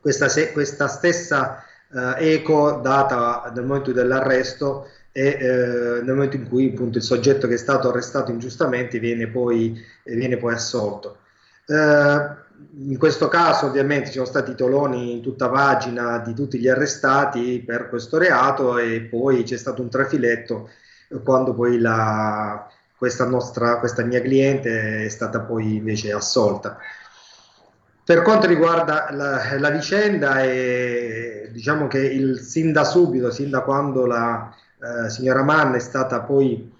[0.00, 6.48] questa, se, questa, stessa eh, eco data nel momento dell'arresto e eh, nel momento in
[6.48, 11.18] cui appunto il soggetto che è stato arrestato ingiustamente viene poi, viene poi assolto.
[11.72, 12.40] Eh,
[12.74, 17.62] in questo caso ovviamente ci sono stati toloni in tutta pagina di tutti gli arrestati
[17.64, 20.70] per questo reato e poi c'è stato un trafiletto
[21.22, 26.78] quando poi la, questa, nostra, questa mia cliente è stata poi invece assolta.
[28.04, 33.60] Per quanto riguarda la, la vicenda, è, diciamo che il, sin da subito, sin da
[33.60, 36.70] quando la eh, signora Mann è stata poi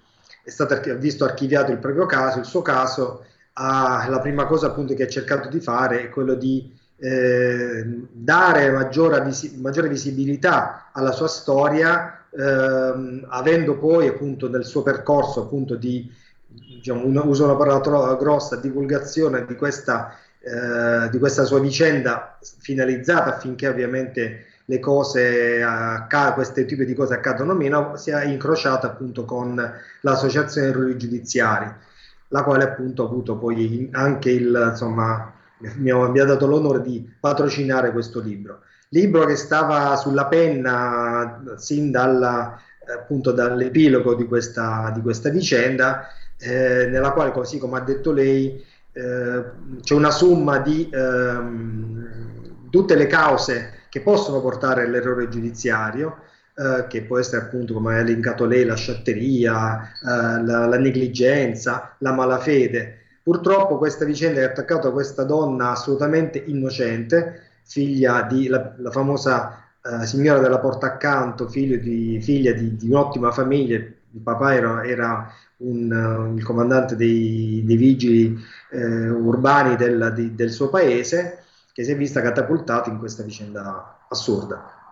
[0.43, 4.93] è stato visto archiviato il proprio caso, il suo caso, ha, la prima cosa appunto
[4.93, 11.11] che ha cercato di fare è quello di eh, dare maggiore, visi- maggiore, visibilità alla
[11.11, 16.09] sua storia, ehm, avendo poi appunto nel suo percorso appunto di,
[16.47, 22.37] diciamo, una, uso una parola tro- grossa, divulgazione di questa, eh, di questa sua vicenda
[22.59, 29.25] finalizzata affinché ovviamente le cose, acc- questo tipo di cose accadano meno, sia incrociata appunto
[29.25, 31.91] con l'associazione errori giudiziari
[32.33, 36.81] la quale appunto ha avuto poi anche il, insomma, mi ha, mi ha dato l'onore
[36.81, 38.61] di patrocinare questo libro.
[38.89, 42.59] libro che stava sulla penna sin dalla,
[42.91, 46.07] appunto dall'epilogo di questa, di questa vicenda,
[46.39, 49.43] eh, nella quale, così come ha detto lei, eh,
[49.81, 56.17] c'è una somma di ehm, tutte le cause che possono portare all'errore giudiziario,
[56.55, 61.95] eh, che può essere appunto, come ha elencato lei, la sciatteria, eh, la, la, negligenza,
[61.99, 62.99] la malafede.
[63.23, 69.63] Purtroppo questa vicenda è attaccata a questa donna assolutamente innocente, figlia di la, la famosa
[69.83, 75.33] eh, signora della porta accanto, di, figlia di, di, un'ottima famiglia, il papà era, era
[75.57, 78.37] un, uh, il comandante dei, dei vigili
[78.71, 84.05] eh, urbani del, di, del suo paese, che si è vista catapultata in questa vicenda
[84.07, 84.82] assurda.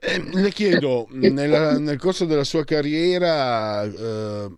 [0.00, 4.50] Eh, le chiedo, nella, nel corso della sua carriera, eh,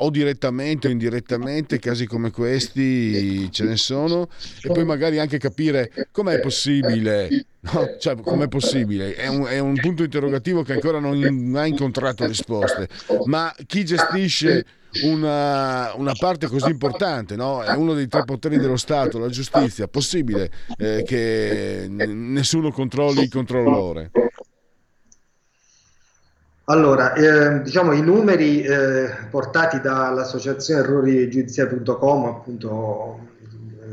[0.00, 4.28] o direttamente o indirettamente, casi come questi ce ne sono,
[4.62, 7.96] e poi magari anche capire com'è possibile, no?
[7.98, 12.88] cioè, com'è possibile, è un, è un punto interrogativo che ancora non ha incontrato risposte,
[13.24, 14.64] ma chi gestisce
[15.02, 17.62] una, una, parte così importante, no?
[17.62, 23.28] è uno dei tre poteri dello Stato, la giustizia, possibile eh, che nessuno controlli il
[23.28, 24.10] controllore?
[26.70, 33.20] Allora, eh, diciamo i numeri eh, portati dall'associazione errorigiudiziari.com, appunto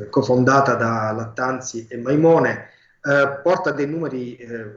[0.01, 2.67] eh, cofondata da Lattanzi e Maimone,
[3.01, 4.71] eh, porta dei numeri eh,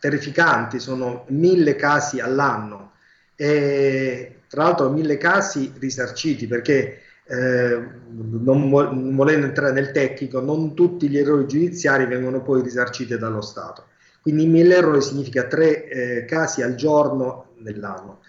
[0.00, 2.92] terrificanti, sono mille casi all'anno
[3.36, 10.72] e tra l'altro mille casi risarciti perché eh, non, non volendo entrare nel tecnico, non
[10.72, 13.84] tutti gli errori giudiziari vengono poi risarciti dallo Stato.
[14.26, 18.22] Quindi 1000 errori significa tre eh, casi al giorno nell'anno.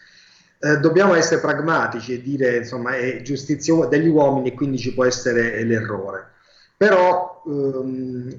[0.59, 5.63] Eh, dobbiamo essere pragmatici e dire insomma è giustizia degli uomini quindi ci può essere
[5.63, 6.33] l'errore.
[6.77, 8.29] Però ehm,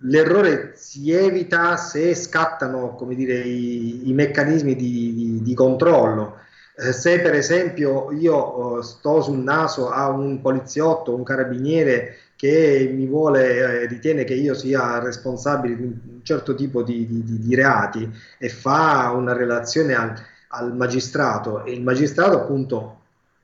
[0.00, 6.36] l'errore si evita se scattano come dire, i, i meccanismi di, di, di controllo.
[6.76, 12.90] Eh, se per esempio io eh, sto sul naso a un poliziotto, un carabiniere che
[12.94, 17.54] mi vuole, eh, ritiene che io sia responsabile di un certo tipo di, di, di
[17.54, 20.14] reati e fa una relazione al,
[20.48, 21.64] al, magistrato.
[21.64, 23.00] E il magistrato appunto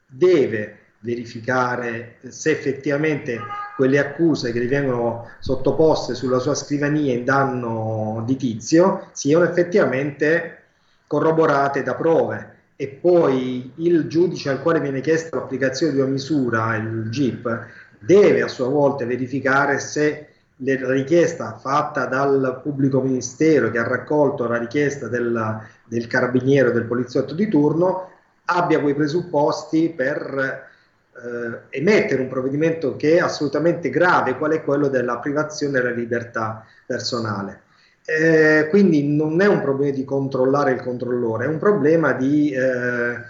[0.06, 3.40] deve verificare se effettivamente
[3.76, 10.58] quelle accuse che gli vengono sottoposte sulla sua scrivania in danno di tizio siano effettivamente
[11.06, 12.50] corroborate da prove.
[12.76, 17.66] E poi il giudice al quale viene chiesta l'applicazione di una misura, il GIP,
[18.04, 24.46] deve a sua volta verificare se la richiesta fatta dal pubblico ministero che ha raccolto
[24.46, 28.10] la richiesta del, del carabiniere o del poliziotto di turno
[28.44, 30.70] abbia quei presupposti per
[31.14, 36.64] eh, emettere un provvedimento che è assolutamente grave, qual è quello della privazione della libertà
[36.86, 37.60] personale.
[38.04, 43.20] Eh, quindi non è un problema di controllare il controllore, è un problema di eh,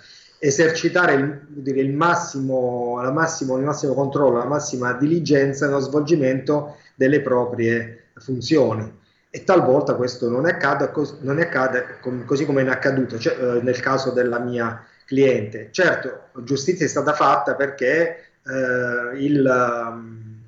[0.45, 6.79] esercitare il, dire, il, massimo, la massimo, il massimo controllo, la massima diligenza nello svolgimento
[6.97, 9.01] delle proprie funzioni.
[9.31, 14.11] E talvolta questo non accade, non accade così come è accaduto cioè, eh, nel caso
[14.11, 15.69] della mia cliente.
[15.71, 20.43] Certo, giustizia è stata fatta perché eh, il, um,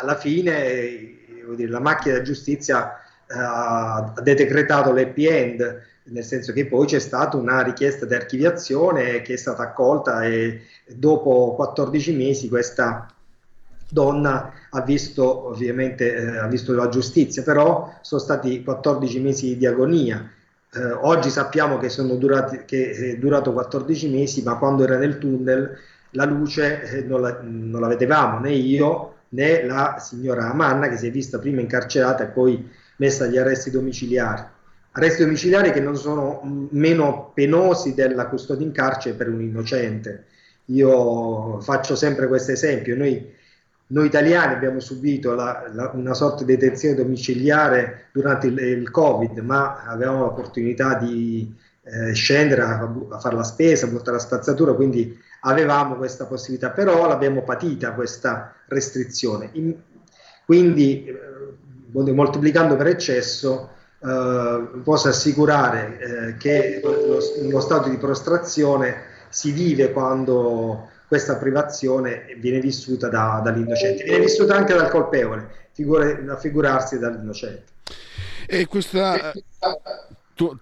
[0.00, 1.18] alla fine
[1.54, 2.98] dire, la macchina della giustizia
[3.28, 9.22] uh, ha decretato l'happy end nel senso che poi c'è stata una richiesta di archiviazione
[9.22, 13.06] che è stata accolta e dopo 14 mesi questa
[13.88, 19.66] donna ha visto ovviamente eh, ha visto la giustizia, però sono stati 14 mesi di
[19.66, 20.30] agonia.
[20.74, 25.76] Eh, oggi sappiamo che, durati, che è durato 14 mesi, ma quando era nel tunnel
[26.10, 30.96] la luce eh, non, la, non la vedevamo né io né la signora Amanna che
[30.96, 34.42] si è vista prima incarcerata e poi messa agli arresti domiciliari
[34.92, 40.26] arresti domiciliari che non sono meno penosi della custodia in carcere per un innocente.
[40.66, 43.32] Io faccio sempre questo esempio, noi,
[43.88, 49.38] noi italiani abbiamo subito la, la, una sorta di detenzione domiciliare durante il, il Covid,
[49.38, 51.52] ma avevamo l'opportunità di
[51.84, 56.70] eh, scendere a, a, fare la spesa, a portare la spazzatura, quindi avevamo questa possibilità,
[56.70, 59.48] però l'abbiamo patita questa restrizione.
[59.54, 59.74] In,
[60.44, 63.70] quindi, eh, moltiplicando per eccesso,
[64.04, 72.36] eh, posso assicurare eh, che lo, lo, stato di prostrazione si vive quando questa privazione
[72.38, 77.64] viene vissuta da, dall'innocente, viene vissuta anche dal colpevole, figure, a figurarsi dall'innocente.
[78.46, 79.32] E questa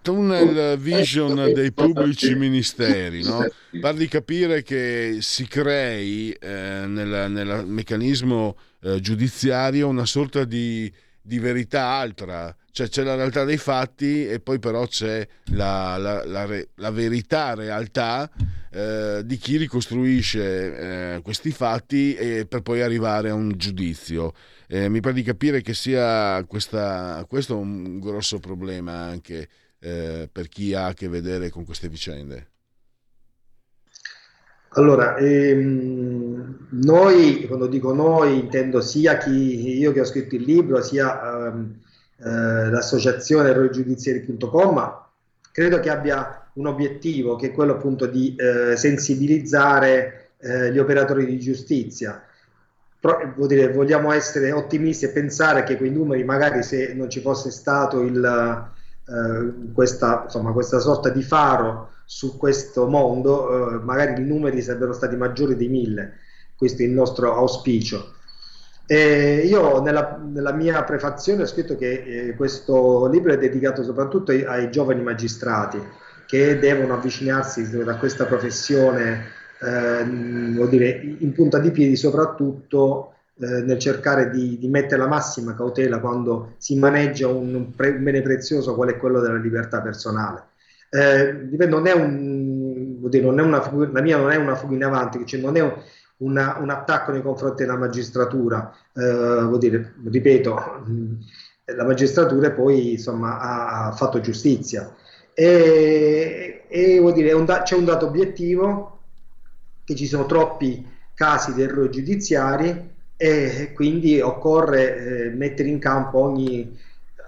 [0.02, 3.46] tunnel vision dei pubblici ministeri, no?
[3.80, 10.92] par di capire che si crei eh, nel, nel, meccanismo eh, giudiziario una sorta di
[11.22, 16.24] di verità altra, cioè c'è la realtà dei fatti e poi però c'è la, la,
[16.24, 18.30] la, la verità, realtà
[18.70, 22.16] eh, di chi ricostruisce eh, questi fatti
[22.48, 24.32] per poi arrivare a un giudizio.
[24.68, 29.48] Eh, mi pare di capire che sia questa, questo un grosso problema anche
[29.80, 32.48] eh, per chi ha a che vedere con queste vicende.
[34.74, 40.80] Allora, ehm, noi, quando dico noi, intendo sia chi, io che ho scritto il libro,
[40.80, 41.80] sia ehm,
[42.22, 45.02] eh, l'associazione eroigiudiziari.com,
[45.52, 51.24] credo che abbia un obiettivo che è quello appunto di eh, sensibilizzare eh, gli operatori
[51.26, 52.22] di giustizia.
[53.00, 57.50] Però, dire, vogliamo essere ottimisti e pensare che quei numeri, magari se non ci fosse
[57.50, 64.26] stato il, eh, questa, insomma, questa sorta di faro su questo mondo, eh, magari i
[64.26, 66.18] numeri sarebbero stati maggiori di mille.
[66.54, 68.16] Questo è il nostro auspicio.
[68.92, 74.32] E io nella, nella, mia prefazione ho scritto che eh, questo libro è dedicato soprattutto
[74.32, 75.80] ai, ai, giovani magistrati
[76.26, 79.26] che devono avvicinarsi a questa professione
[79.60, 80.04] eh,
[80.68, 86.00] dire, in punta di piedi soprattutto eh, nel cercare di, di, mettere la massima cautela
[86.00, 90.46] quando si maneggia un, pre, un bene prezioso qual è quello della libertà personale.
[90.90, 94.82] Eh, non è un, dire, non è una, la mia non è una fuga in
[94.82, 95.74] avanti, cioè non è un,
[96.20, 100.84] una, un attacco nei confronti della magistratura, eh, dire, ripeto,
[101.76, 104.94] la magistratura poi insomma, ha, fatto giustizia.
[105.34, 108.98] E, e dire, un da, c'è un dato obiettivo
[109.84, 116.18] che ci sono troppi casi di errori giudiziari e quindi occorre eh, mettere in campo
[116.18, 116.78] ogni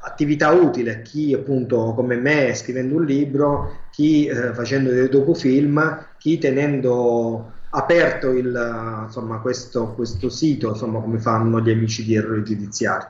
[0.05, 6.38] attività utile, chi appunto come me scrivendo un libro, chi eh, facendo dei docufilm, chi
[6.38, 13.06] tenendo aperto il, insomma, questo, questo, sito, insomma, come fanno gli amici di errori giudiziari.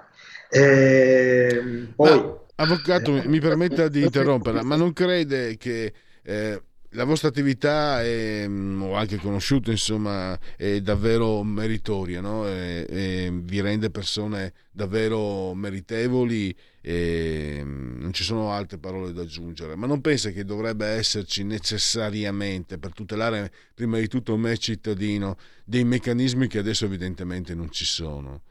[0.49, 5.93] Eh, poi, ma, avvocato, eh, mi permetta di interromperla, ma non crede che
[6.23, 6.63] eh,
[6.93, 12.47] la vostra attività è, mm, ho anche conosciuto, insomma, è davvero meritoria, no?
[12.47, 19.23] e, e vi rende persone davvero meritevoli e mm, non ci sono altre parole da
[19.23, 25.37] aggiungere, ma non pensa che dovrebbe esserci necessariamente per tutelare prima di tutto me cittadino
[25.65, 28.43] dei meccanismi che adesso evidentemente non ci sono,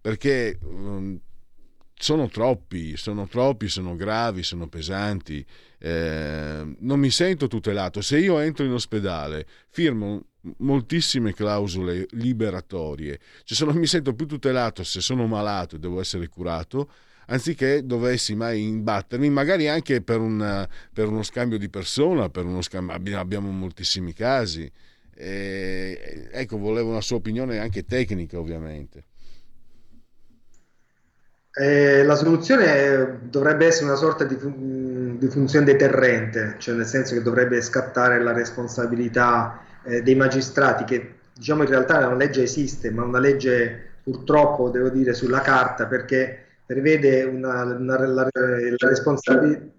[0.00, 1.20] perché um,
[2.00, 5.44] sono troppi, sono troppi, sono gravi, sono pesanti.
[5.78, 8.00] Eh, non mi sento tutelato.
[8.00, 10.24] Se io entro in ospedale, firmo
[10.58, 16.28] moltissime clausole liberatorie, cioè non mi sento più tutelato se sono malato e devo essere
[16.28, 16.90] curato,
[17.26, 22.30] anziché dovessi mai imbattermi, magari anche per, una, per uno scambio di persona,
[22.60, 24.70] scambio, abbiamo moltissimi casi.
[25.14, 29.04] Eh, ecco, volevo una sua opinione anche tecnica, ovviamente.
[31.52, 34.36] Eh, la soluzione dovrebbe essere una sorta di,
[35.18, 41.14] di, funzione deterrente, cioè nel senso che dovrebbe scattare la responsabilità eh, dei magistrati, che
[41.34, 46.44] diciamo in realtà una legge esiste, ma una legge purtroppo, devo dire, sulla carta, perché
[46.64, 49.78] prevede una, una, la, la responsabilità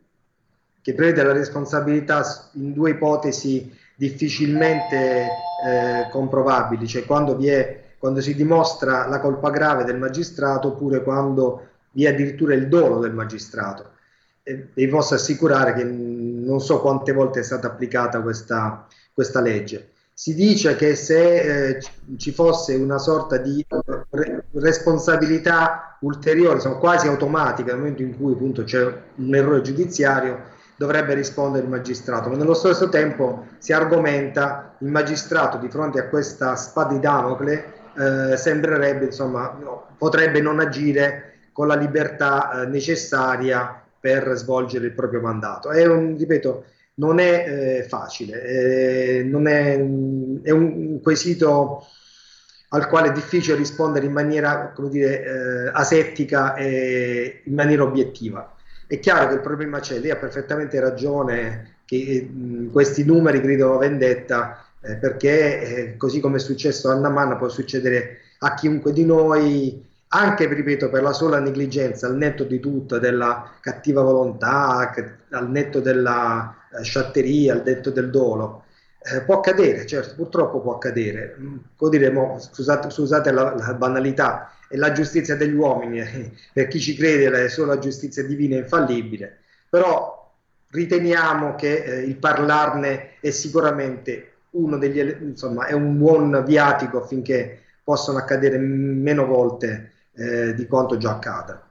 [0.82, 5.28] che prevede la responsabilità in due ipotesi difficilmente
[5.64, 11.04] eh, comprovabili, cioè quando vi è quando si dimostra la colpa grave del magistrato oppure
[11.04, 13.92] quando vi è addirittura il dolo del magistrato.
[14.42, 19.92] E vi posso assicurare che non so quante volte è stata applicata questa, questa legge.
[20.16, 21.80] Si dice che se eh,
[22.18, 23.64] ci fosse una sorta di
[24.10, 28.84] re- responsabilità ulteriore, insomma, quasi automatica, nel momento in cui appunto c'è
[29.18, 30.40] un errore giudiziario,
[30.76, 36.08] dovrebbe rispondere il magistrato, ma nello stesso tempo si argomenta il magistrato di fronte a
[36.08, 42.66] questa spada di Damocle eh, sembrerebbe, insomma, no, potrebbe non agire con la libertà eh,
[42.68, 45.70] necessaria per svolgere il proprio mandato.
[45.70, 46.66] È un, ripeto,
[46.96, 51.86] non è eh, facile, eh, non è, è, un quesito
[52.70, 58.56] al quale è difficile rispondere in maniera, come dire, eh, asettica e in maniera obiettiva.
[58.88, 63.78] È chiaro che il problema c'è, lei ha perfettamente ragione che mh, questi numeri gridano
[63.78, 69.06] vendetta eh, perché eh, così come è successo a Naman può succedere a chiunque di
[69.06, 74.92] noi, anche ripeto per la sola negligenza, al netto di tutto, della cattiva volontà,
[75.30, 78.66] al netto della eh, sciatteria, al netto del dolo.
[79.04, 81.36] Eh, può accadere, certo, purtroppo può accadere.
[81.76, 86.68] Può mm, dire, scusate, scusate la, la, banalità, è la giustizia degli uomini, eh, per
[86.68, 90.32] chi ci crede è solo la giustizia divina infallibile, però
[90.70, 97.62] riteniamo che eh, il parlarne è sicuramente uno degli, insomma, è un buon viatico affinché
[97.84, 101.68] possano accadere meno volte eh, di quanto già accada.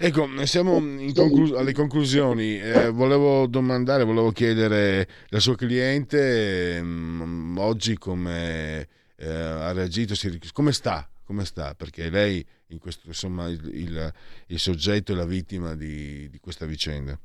[0.00, 0.80] Ecco, siamo
[1.12, 2.60] conclu- alle conclusioni.
[2.60, 8.86] Eh, volevo domandare, volevo chiedere la sua cliente mh, oggi come
[9.16, 11.08] eh, ha reagito, si, come sta?
[11.24, 11.74] Come sta?
[11.74, 14.12] Perché lei, in questo, insomma, il, il,
[14.46, 17.18] il soggetto è la vittima di, di questa vicenda.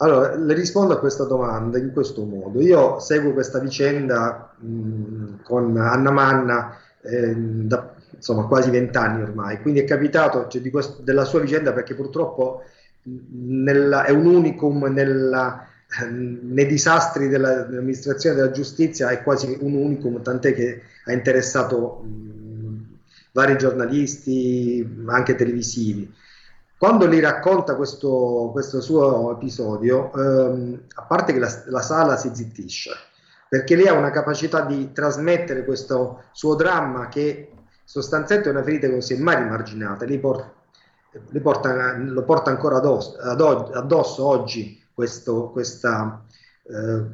[0.00, 2.60] Allora, le rispondo a questa domanda in questo modo.
[2.60, 9.80] Io seguo questa vicenda mh, con Anna Manna eh, da insomma, quasi vent'anni ormai, quindi
[9.80, 12.62] è capitato cioè, questo, della sua vicenda perché purtroppo
[13.02, 15.66] nella, è un unicum nella,
[16.10, 22.98] nei disastri della, dell'amministrazione della giustizia, è quasi un unicum, tant'è che ha interessato mh,
[23.32, 26.12] vari giornalisti, anche televisivi.
[26.78, 32.30] Quando lei racconta questo, questo suo episodio, ehm, a parte che la, la, sala si
[32.32, 32.92] zittisce,
[33.48, 37.50] perché lei ha una capacità di trasmettere questo suo dramma che
[37.82, 40.52] sostanzialmente è una ferita che non si è mai rimarginata, lei porta,
[41.30, 46.22] lei porta, lo porta ancora addosso, addosso oggi questo, questa,
[46.62, 47.06] eh,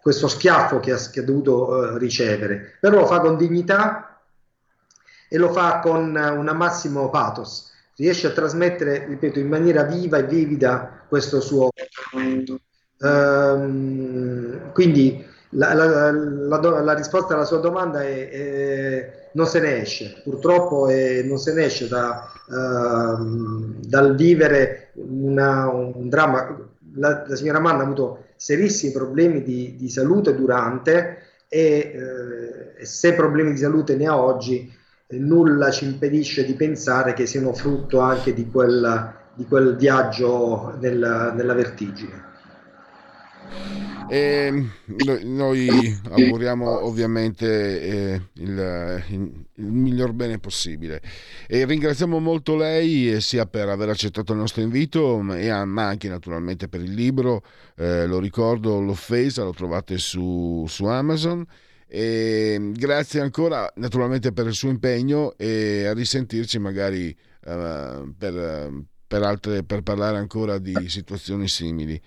[0.00, 4.20] questo schiaffo che ha, che ha dovuto eh, ricevere, però lo fa con dignità
[5.28, 7.69] e lo fa con un massimo pathos
[8.00, 12.60] riesce a trasmettere, ripeto, in maniera viva e vivida questo suo atteggiamento.
[12.98, 19.82] Um, quindi la, la, la, la, risposta alla sua domanda è, è, non se ne
[19.82, 26.56] esce, purtroppo è, non se ne esce da, uh, dal vivere una, un dramma.
[26.94, 31.58] La, signora Manna ha avuto serissimi problemi di, di salute durante e
[32.78, 34.72] eh, se problemi di salute ne ha oggi,
[35.18, 41.32] nulla ci impedisce di pensare che siano frutto anche di quel, di quel viaggio nel,
[41.34, 42.28] nella vertigine.
[44.08, 44.52] E
[45.22, 45.68] noi
[46.10, 49.02] auguriamo ovviamente eh, il,
[49.54, 51.00] il, miglior bene possibile.
[51.46, 56.66] E ringraziamo molto lei eh, sia per aver accettato il nostro invito ma anche naturalmente
[56.68, 57.44] per il libro,
[57.76, 61.46] eh, lo ricordo l'offesa, lo trovate su, su Amazon
[61.92, 67.08] e grazie ancora naturalmente per il suo impegno e a risentirci magari
[67.46, 68.70] uh, per,
[69.08, 72.00] per, altre, per parlare ancora di situazioni simili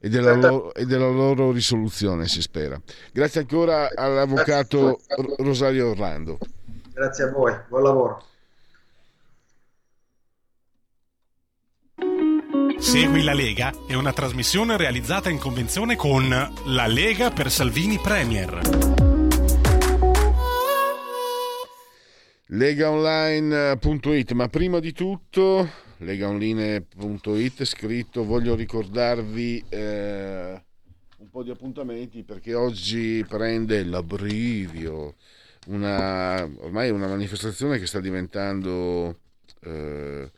[0.00, 2.80] e della, loro, e della, loro, risoluzione, si spera.
[3.12, 5.00] Grazie ancora all'avvocato
[5.38, 6.38] Rosario Orlando.
[6.94, 8.24] Grazie a voi, buon lavoro.
[12.78, 19.05] Segui la Lega è una trasmissione realizzata in convenzione con La Lega per Salvini Premier.
[22.48, 25.68] legaonline.it ma prima di tutto
[25.98, 30.62] legaonline.it scritto voglio ricordarvi eh,
[31.18, 35.16] un po' di appuntamenti perché oggi prende l'abbrivio
[35.66, 39.18] una, ormai una manifestazione che sta diventando
[39.62, 40.30] eh,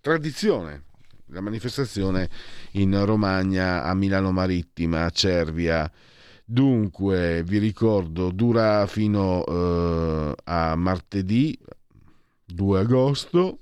[0.00, 0.84] tradizione
[1.30, 2.30] la manifestazione
[2.72, 5.90] in Romagna a Milano Marittima a Cervia
[6.48, 11.58] Dunque, vi ricordo, dura fino eh, a martedì
[12.44, 13.58] 2 agosto.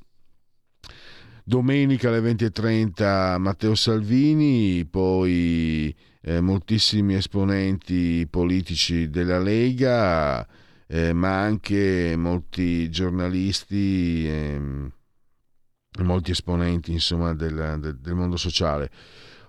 [1.43, 10.47] Domenica alle 20.30 Matteo Salvini, poi eh, moltissimi esponenti politici della Lega,
[10.87, 14.61] eh, ma anche molti giornalisti e
[16.03, 18.91] molti esponenti insomma, del, del, del mondo sociale.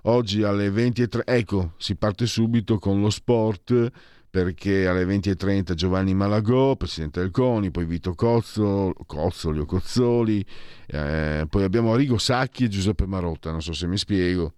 [0.08, 3.91] Oggi alle 20.30, ecco, si parte subito con lo sport
[4.30, 10.45] perché alle 20.30 Giovanni Malagò, presidente del CONI, poi Vito Cozzoli, Cozzoli o Cozzoli,
[10.86, 14.53] eh, poi abbiamo Arrigo Sacchi e Giuseppe Marotta, non so se mi spiego.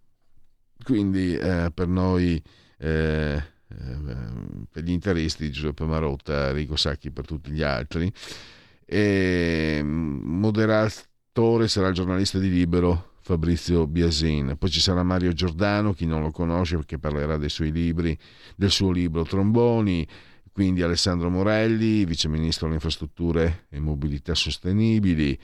[0.83, 2.41] Quindi eh, per noi,
[2.79, 8.11] eh, eh per gli interisti, Giuseppe Marotta, Arrigo Sacchi per tutti gli altri.
[8.83, 14.55] E, mm, moderatore sarà il giornalista di Libero Fabrizio Biasin.
[14.57, 18.17] Poi ci sarà Mario Giordano, chi non lo conosce perché parlerà dei suoi libri,
[18.55, 20.07] del suo libro Tromboni,
[20.53, 25.37] quindi Alessandro Morelli, Vice Ministro delle Infrastrutture e Mobilità Sostenibili,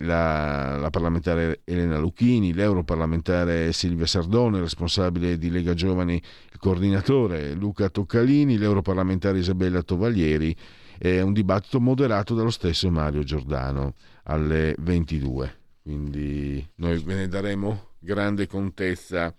[0.00, 7.88] la, la, parlamentare Elena Lucchini, l'europarlamentare Silvia Sardone, responsabile di Lega Giovani, il coordinatore Luca
[7.88, 10.54] Toccalini, l'europarlamentare Isabella Tovaglieri
[10.98, 13.94] e un dibattito moderato dallo stesso Mario Giordano
[14.24, 15.58] alle 22
[15.88, 19.34] quindi noi ve ne daremo grande contezza.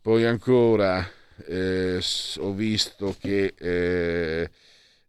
[0.00, 1.06] Poi ancora
[1.44, 2.00] eh,
[2.38, 4.50] ho visto che eh,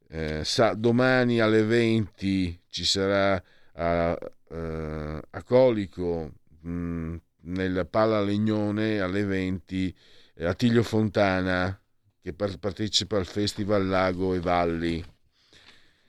[0.10, 3.42] eh, sa, domani alle 20 ci sarà
[3.76, 4.18] a,
[4.50, 9.96] eh, a Colico mh, mm, nel Pala Legnone alle 20
[10.34, 11.80] eh, Attilio Fontana
[12.22, 15.02] che partecipa al Festival Lago e Valli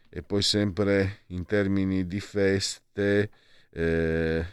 [0.09, 3.30] e poi sempre in termini di feste
[3.70, 4.44] eh,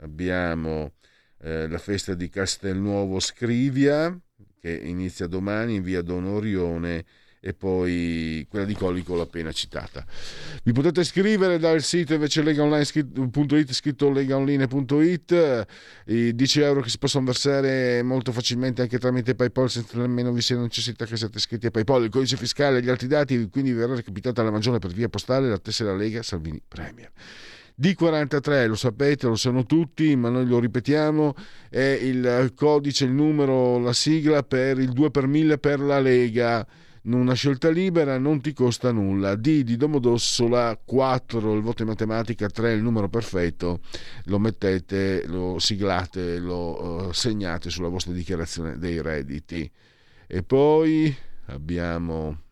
[0.00, 0.92] abbiamo
[1.42, 4.18] eh, la festa di Castelnuovo Scrivia
[4.60, 7.04] che inizia domani in via Don Orione
[7.42, 10.04] e poi quella di Colico appena citata.
[10.62, 15.66] Vi potete scrivere dal sito invece legaonline.it scritto legaonline.it
[16.06, 20.42] i 10 euro che si possono versare molto facilmente anche tramite PayPal senza nemmeno vi
[20.42, 23.72] sia necessità che siate iscritti a PayPal, il codice fiscale e gli altri dati, quindi
[23.72, 27.10] verrà recapitata la maggiore per via postale la tessera Lega Salvini Premier.
[27.80, 31.34] D43, lo sapete, lo sanno tutti, ma noi lo ripetiamo,
[31.68, 36.66] è il codice, il numero, la sigla per il 2 per 1000 per la Lega
[37.02, 39.34] una scelta libera non ti costa nulla.
[39.34, 43.80] D di Domodossola, 4 il voto in matematica, 3 il numero perfetto,
[44.24, 49.70] lo mettete, lo siglate, lo uh, segnate sulla vostra dichiarazione dei redditi.
[50.26, 51.14] E poi
[51.46, 52.42] abbiamo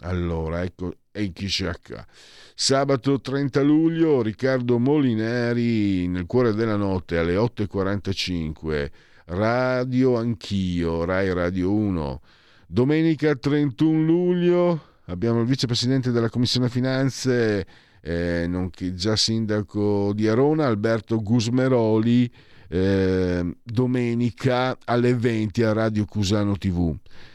[0.00, 2.06] allora, ecco, Eikishaka.
[2.54, 8.90] Sabato 30 luglio, Riccardo Molinari nel cuore della notte alle 8.45.
[9.26, 12.20] Radio Anch'io, Rai Radio 1.
[12.66, 17.66] Domenica 31 luglio abbiamo il vicepresidente della Commissione Finanze,
[18.00, 22.30] eh, nonché già sindaco di Arona, Alberto Gusmeroli,
[22.68, 26.94] eh, domenica alle 20 a Radio Cusano TV.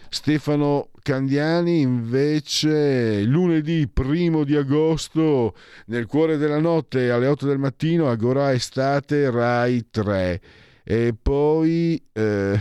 [0.09, 5.55] Stefano Candiani invece lunedì primo di agosto
[5.87, 10.41] nel cuore della notte alle 8 del mattino Agora Estate Rai 3
[10.83, 12.59] e poi eh,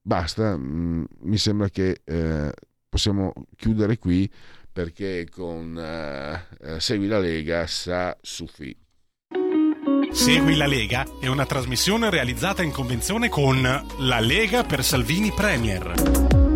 [0.00, 2.52] basta, mm, mi sembra che eh,
[2.88, 4.30] possiamo chiudere qui
[4.78, 8.76] perché con uh, Segui la Lega sa Sufi.
[10.12, 16.47] Segui la Lega è una trasmissione realizzata in convenzione con La Lega per Salvini Premier.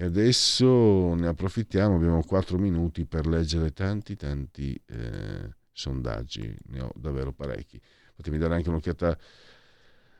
[0.00, 6.90] E adesso ne approfittiamo, abbiamo 4 minuti per leggere tanti tanti eh, sondaggi, ne ho
[6.96, 7.78] davvero parecchi.
[8.14, 9.18] Fatemi dare anche un'occhiata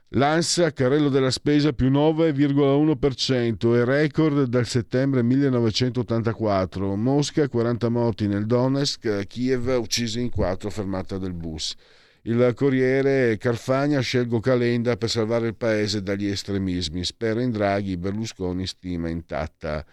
[0.09, 6.95] L'ANSA, carrello della spesa più 9,1% e record dal settembre 1984.
[6.97, 11.74] Mosca, 40 morti nel Donetsk, Kiev uccisi in 4, fermata del bus.
[12.22, 17.04] Il Corriere, Carfagna, scelgo Calenda per salvare il paese dagli estremismi.
[17.04, 19.84] Spera in Draghi, Berlusconi stima intatta.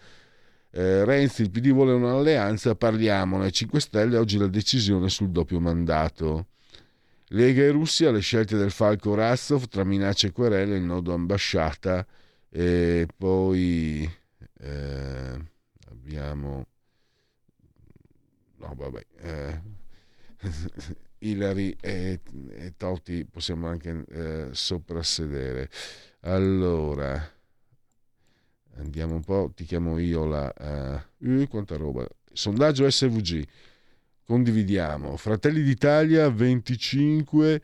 [0.72, 3.52] Eh, Renzi, il PD vuole un'alleanza, parliamone.
[3.52, 6.48] 5 Stelle, oggi la decisione sul doppio mandato.
[7.30, 12.06] Lega e Russia, le scelte del Falco Razov tra minacce e querele, il nodo ambasciata
[12.50, 14.10] e poi
[14.60, 15.38] eh,
[15.90, 16.66] abbiamo
[18.58, 19.62] no vabbè eh,
[21.20, 25.70] Ilari e, e, Totti possiamo anche eh, soprassedere
[26.22, 27.32] allora
[28.76, 33.44] andiamo un po' ti chiamo io la uh, quanta roba sondaggio SVG
[34.28, 35.16] condividiamo.
[35.16, 37.62] Fratelli d'Italia 25,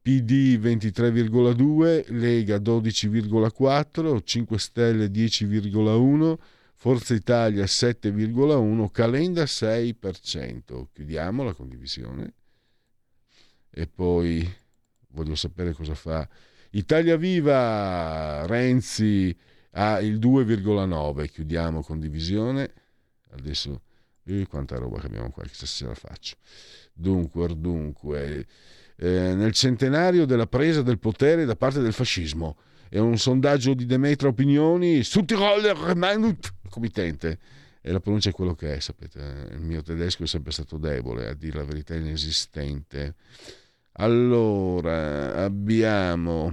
[0.00, 6.36] PD 23,2, Lega 12,4, 5 Stelle 10,1,
[6.74, 10.84] Forza Italia 7,1, Calenda 6%.
[10.92, 12.32] Chiudiamo la condivisione
[13.74, 14.48] e poi
[15.08, 16.28] voglio sapere cosa fa
[16.70, 19.36] Italia Viva, Renzi
[19.72, 22.72] ha il 2,9, chiudiamo condivisione.
[23.30, 23.80] Adesso
[24.24, 26.36] e quanta roba che abbiamo qua, chissà se la faccio.
[26.92, 28.46] Dunque, dunque,
[28.96, 32.56] eh, nel centenario della presa del potere da parte del fascismo.
[32.88, 35.96] È un sondaggio di Demetra Opinioni, Südtiroler
[36.68, 37.38] committente.
[37.80, 39.48] E la pronuncia è quello che è, sapete.
[39.52, 43.14] Il mio tedesco è sempre stato debole, a dire la verità inesistente.
[43.96, 46.52] Allora, abbiamo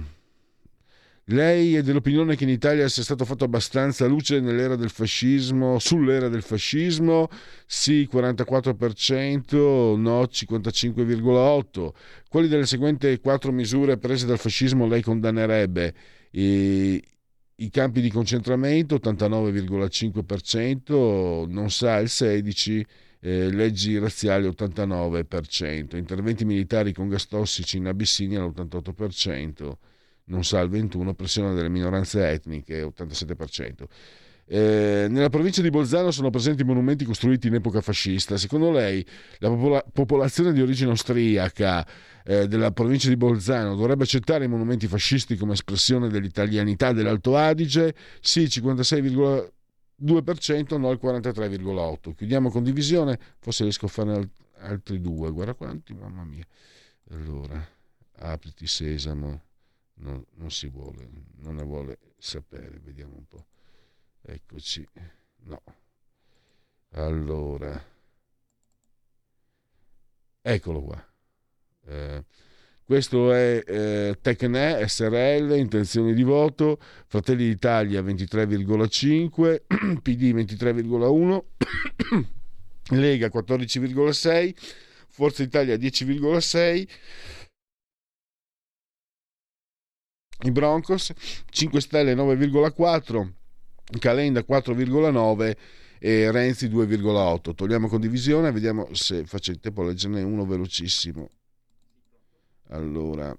[1.26, 6.28] lei è dell'opinione che in Italia sia stato fatto abbastanza luce nell'era del fascismo, sull'era
[6.28, 7.28] del fascismo?
[7.64, 11.90] Sì, 44%, no, 55,8%.
[12.28, 15.94] Quali delle seguenti quattro misure prese dal fascismo lei condannerebbe?
[16.32, 17.00] I,
[17.56, 22.82] i campi di concentramento, 89,5%, non sa il 16%.
[23.24, 29.72] Eh, leggi razziali 89%, interventi militari con gas tossici in Abissinia l'88%,
[30.24, 33.84] non sa il 21%, pressione delle minoranze etniche 87%.
[34.44, 38.36] Eh, nella provincia di Bolzano sono presenti monumenti costruiti in epoca fascista.
[38.36, 39.06] Secondo lei
[39.38, 41.86] la popola- popolazione di origine austriaca
[42.24, 47.94] eh, della provincia di Bolzano dovrebbe accettare i monumenti fascisti come espressione dell'italianità dell'Alto Adige?
[48.20, 48.48] Sì,
[50.02, 52.14] 56,2%, no il 43,8%.
[52.14, 55.30] Chiudiamo condivisione, forse riesco a fare altri due.
[55.30, 56.46] Guarda quanti, mamma mia.
[57.10, 57.64] Allora,
[58.18, 59.42] apriti sesamo
[59.94, 63.46] non, non si vuole, non ne vuole sapere, vediamo un po'.
[64.22, 64.86] Eccoci,
[65.44, 65.62] no.
[66.90, 67.90] Allora,
[70.44, 71.12] Eccolo qua.
[71.86, 72.24] Eh,
[72.92, 79.62] questo è eh, Tecne SRL, intenzioni di voto, Fratelli d'Italia 23,5,
[80.02, 81.42] PD 23,1,
[82.90, 84.54] Lega 14,6,
[85.08, 86.86] Forza Italia 10,6,
[90.42, 91.12] i Broncos
[91.48, 93.30] 5 Stelle 9,4,
[94.00, 95.56] Calenda 4,9
[95.98, 97.54] e Renzi 2,8.
[97.54, 101.30] Togliamo condivisione, vediamo se faccio il tempo a leggerne uno velocissimo.
[102.68, 103.36] Allora,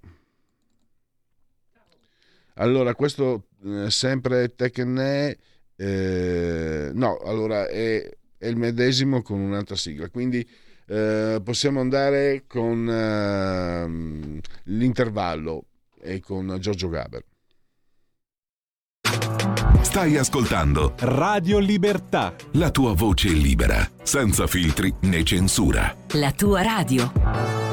[2.55, 5.38] allora questo eh, sempre Tecne,
[5.76, 10.47] eh, no, allora è, è, il medesimo con un'altra sigla, quindi
[10.88, 15.65] eh, possiamo andare con ehm, l'intervallo
[15.99, 17.24] e con Giorgio Gaber.
[19.82, 22.34] Stai ascoltando Radio Libertà.
[22.53, 25.95] la tua voce libera, senza filtri né censura.
[26.13, 27.72] La tua radio.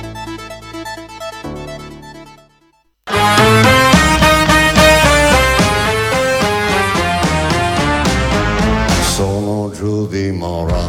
[10.61, 10.81] Di mora,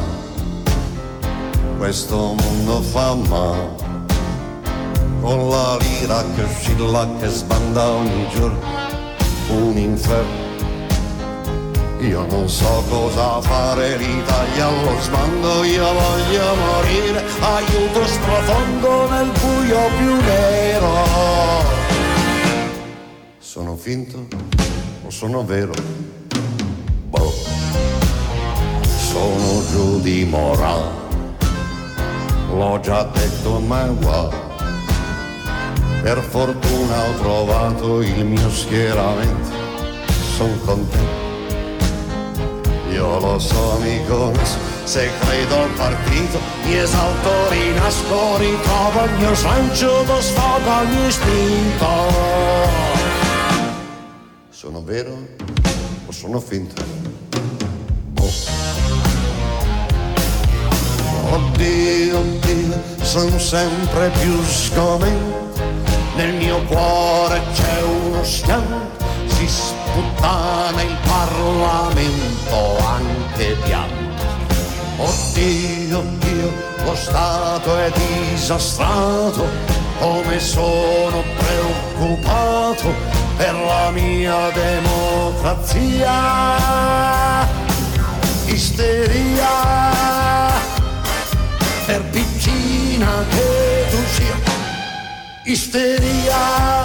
[1.78, 3.74] questo mondo fa male,
[5.20, 8.58] con la lira che oscilla che sbanda ogni giorno,
[9.48, 10.50] un inferno.
[12.00, 19.88] Io non so cosa fare, l'Italia allo sbando, io voglio morire, aiuto sprofondo nel buio
[19.98, 20.90] più nero.
[23.38, 24.26] Sono finto
[25.04, 25.72] o sono vero?
[29.12, 30.90] Sono giù di morale,
[32.48, 34.36] l'ho già detto ma guarda,
[36.02, 39.50] per fortuna ho trovato il mio schieramento,
[40.34, 41.20] sono contento,
[42.90, 49.34] io lo so mi conosco, se credo al partito mi esalto, rinasco, ritrovo il mio
[49.34, 52.40] slancio, do sfogo ogni istinto.
[54.48, 55.14] Sono vero
[56.06, 57.02] o sono finto?
[61.32, 65.62] Oddio, oddio, sono sempre più sgomento,
[66.14, 74.24] nel mio cuore c'è uno schianto, si sputtana il Parlamento anche pianto.
[74.98, 76.52] Oddio, oddio,
[76.84, 77.90] lo Stato è
[78.28, 79.48] disastrato,
[80.00, 82.92] come sono preoccupato
[83.38, 86.10] per la mia democrazia.
[88.44, 90.21] Isteria
[91.92, 94.36] per piccina che tu sia,
[95.44, 96.84] isteria,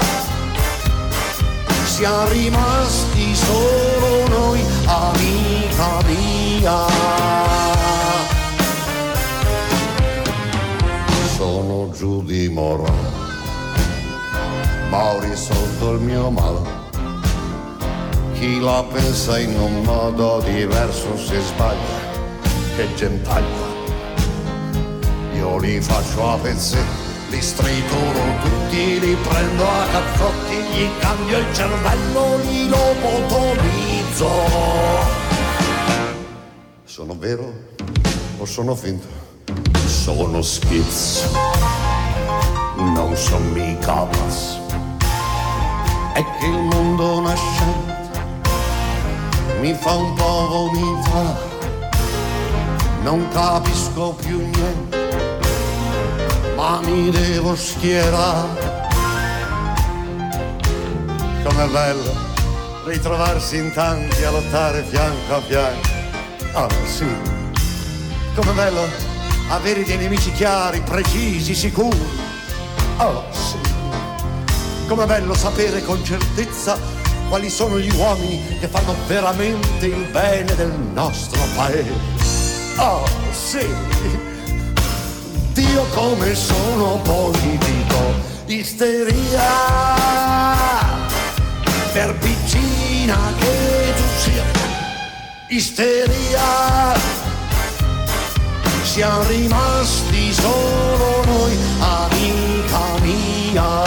[1.86, 6.86] siamo rimasti solo noi, amica mia.
[11.38, 12.92] Sono giù di mora,
[14.90, 16.76] ma ho risolto il mio male.
[18.34, 21.98] Chi la pensa in un modo diverso si sbaglia,
[22.76, 23.67] che gentaglia
[25.60, 32.38] li faccio a pezzetti, li strituro tutti, li prendo a cazzotti, gli cambio il cervello,
[32.44, 34.30] li lobotomizzo.
[36.84, 37.54] Sono vero
[38.38, 39.08] o sono finto?
[39.86, 41.30] Sono schizzo,
[42.76, 44.66] non sono mica pazzo.
[46.14, 47.96] È che il mondo nascente
[49.62, 51.40] mi fa un po' vomitare,
[53.04, 55.07] non capisco più niente
[56.58, 58.86] ma mi devo schierare.
[61.44, 62.26] Com'è bello
[62.86, 65.88] ritrovarsi in tanti a lottare fianco a fianco.
[66.54, 67.06] Ah sì,
[68.34, 68.82] com'è bello
[69.50, 72.26] avere dei nemici chiari, precisi, sicuri.
[72.98, 73.58] Oh sì,
[74.88, 76.76] Com'è bello sapere con certezza
[77.30, 82.16] quali sono gli uomini che fanno veramente il bene del nostro paese.
[82.78, 83.68] Oh, sì,
[85.58, 88.14] Dio come sono politico,
[88.46, 89.42] isteria
[91.92, 94.44] per piccina che tu sia,
[95.48, 96.94] isteria
[98.84, 103.84] siamo rimasti solo noi, amica mia.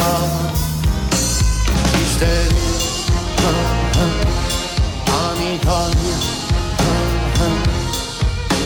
[2.02, 2.58] Isteria,
[5.06, 6.18] amica mia.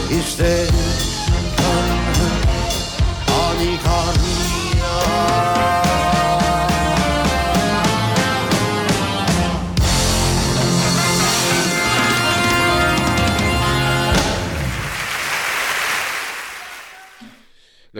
[0.08, 0.83] Isteria,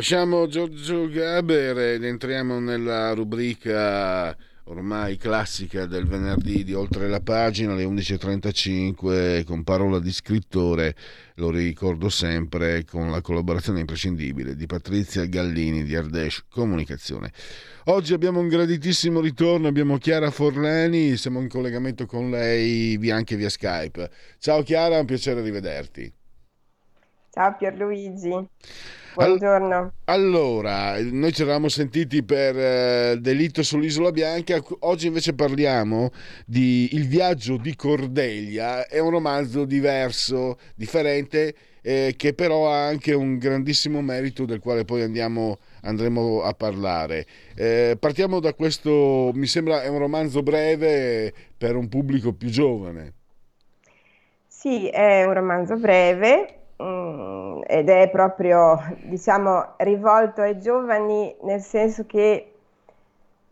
[0.05, 7.73] Lasciamo Giorgio Gaber ed entriamo nella rubrica ormai classica del venerdì di Oltre la pagina,
[7.73, 10.95] alle 11.35, con parola di scrittore,
[11.37, 17.33] lo ricordo sempre, con la collaborazione imprescindibile di Patrizia Gallini di Ardesh Comunicazione.
[17.85, 23.49] Oggi abbiamo un graditissimo ritorno, abbiamo Chiara Forlani, siamo in collegamento con lei anche via
[23.49, 24.11] Skype.
[24.39, 26.13] Ciao Chiara, un piacere rivederti.
[27.31, 28.49] Ciao Pierluigi.
[29.15, 29.93] Buongiorno.
[30.07, 36.11] Allora, noi ci eravamo sentiti per eh, Delitto sull'Isola Bianca, oggi invece parliamo
[36.45, 43.15] di Il viaggio di Cordelia, è un romanzo diverso, differente, eh, che però ha anche
[43.15, 47.25] un grandissimo merito del quale poi andiamo, andremo a parlare.
[47.55, 53.12] Eh, partiamo da questo, mi sembra è un romanzo breve per un pubblico più giovane.
[54.49, 62.05] Sì, è un romanzo breve Mm, ed è proprio, diciamo, rivolto ai giovani nel senso
[62.05, 62.53] che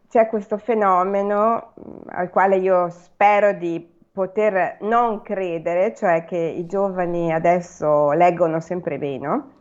[0.08, 6.66] c'è questo fenomeno mm, al quale io spero di poter non credere, cioè che i
[6.66, 9.52] giovani adesso leggono sempre meno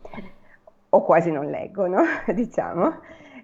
[0.90, 2.02] o quasi non leggono,
[2.34, 3.00] diciamo,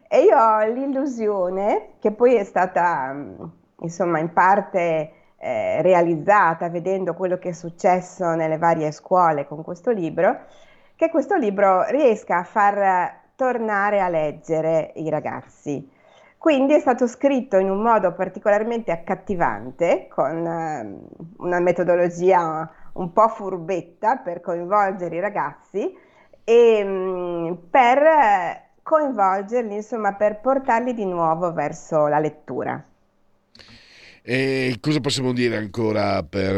[0.09, 3.45] e io ho l'illusione che poi è stata, mm,
[3.81, 9.91] insomma, in parte eh, realizzata vedendo quello che è successo nelle varie scuole con questo
[9.91, 10.37] libro,
[10.97, 15.97] che questo libro riesca a far tornare a leggere i ragazzi.
[16.37, 20.99] Quindi è stato scritto in un modo particolarmente accattivante, con eh,
[21.39, 25.97] una metodologia un po' furbetta per coinvolgere i ragazzi
[26.45, 32.83] e mh, mm, per coinvolgerli, insomma, per portarli di nuovo verso la lettura.
[34.31, 36.23] E cosa possiamo dire ancora?
[36.23, 36.55] Per,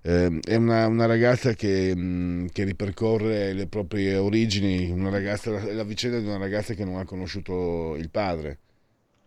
[0.00, 5.84] eh, è una, una ragazza che, mm, che, ripercorre le proprie origini, una ragazza, la
[5.84, 8.58] vicenda di una ragazza che non ha conosciuto il padre.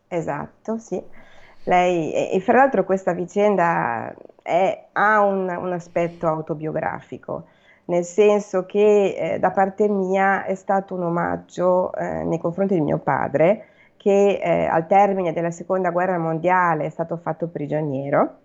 [0.07, 0.99] Esatto, sì.
[1.65, 7.45] Lei, e, e fra l'altro questa vicenda è, ha un, un, aspetto autobiografico,
[7.85, 12.81] nel senso che eh, da parte mia è stato un omaggio eh, nei confronti di
[12.81, 13.67] mio padre,
[13.97, 18.37] che eh, al termine della seconda guerra mondiale è stato fatto prigioniero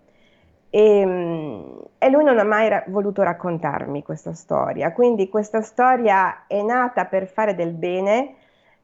[0.69, 1.61] e, mm,
[1.97, 4.91] e lui non ha mai ra- voluto raccontarmi questa storia.
[4.93, 8.35] Quindi questa storia è nata per fare del bene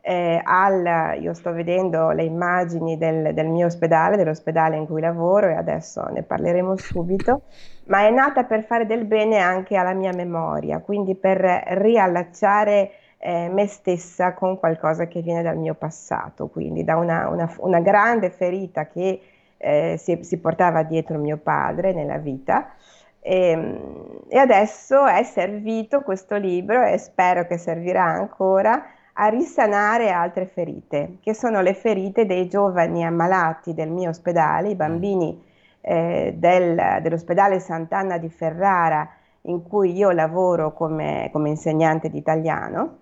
[0.01, 5.47] eh, al, io sto vedendo le immagini del, del, mio ospedale, dell'ospedale in cui lavoro
[5.47, 7.41] e adesso ne parleremo subito,
[7.87, 12.91] ma è nata per fare del bene anche alla mia memoria, quindi per riallacciare
[13.27, 17.81] eh, me stessa con qualcosa che viene dal mio passato, quindi da una, una, una
[17.81, 19.21] grande ferita che
[19.57, 22.71] eh, si, si, portava dietro mio padre nella vita.
[23.19, 30.09] E, ehm, e adesso è servito questo libro e spero che servirà ancora a risanare
[30.09, 35.43] altre ferite, che sono le ferite dei giovani ammalati del mio ospedale, i bambini
[35.81, 39.09] eh, del, dell'ospedale Sant'Anna di Ferrara,
[39.41, 42.99] in cui io lavoro come, come insegnante di italiano,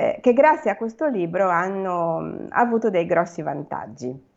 [0.00, 4.28] eh, che grazie a questo libro hanno mh, avuto dei grossi vantaggi.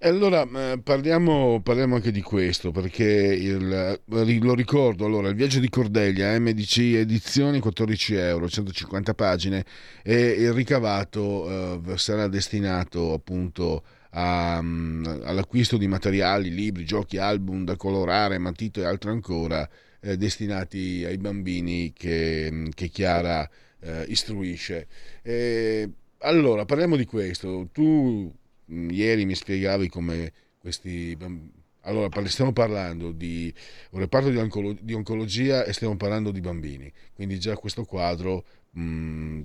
[0.00, 5.68] Allora eh, parliamo, parliamo, anche di questo, perché il, lo ricordo, allora, il viaggio di
[5.68, 9.64] Cordelia, MDC edizioni, 14 euro, 150 pagine,
[10.02, 17.64] e il ricavato eh, sarà destinato appunto a, um, all'acquisto di materiali, libri, giochi, album
[17.64, 19.68] da colorare, matito e altro ancora,
[20.00, 23.48] eh, destinati ai bambini che, che Chiara
[23.82, 24.86] eh, istruisce.
[25.22, 27.68] E, allora, parliamo di questo.
[27.72, 28.32] Tu
[28.64, 31.60] mh, mm, ieri mi spiegavi come questi bambini...
[31.84, 33.52] Allora, stiamo parlando di
[33.90, 38.44] un reparto di, oncolo- di, oncologia e stiamo parlando di bambini, quindi già questo quadro
[38.70, 39.42] mh, mm,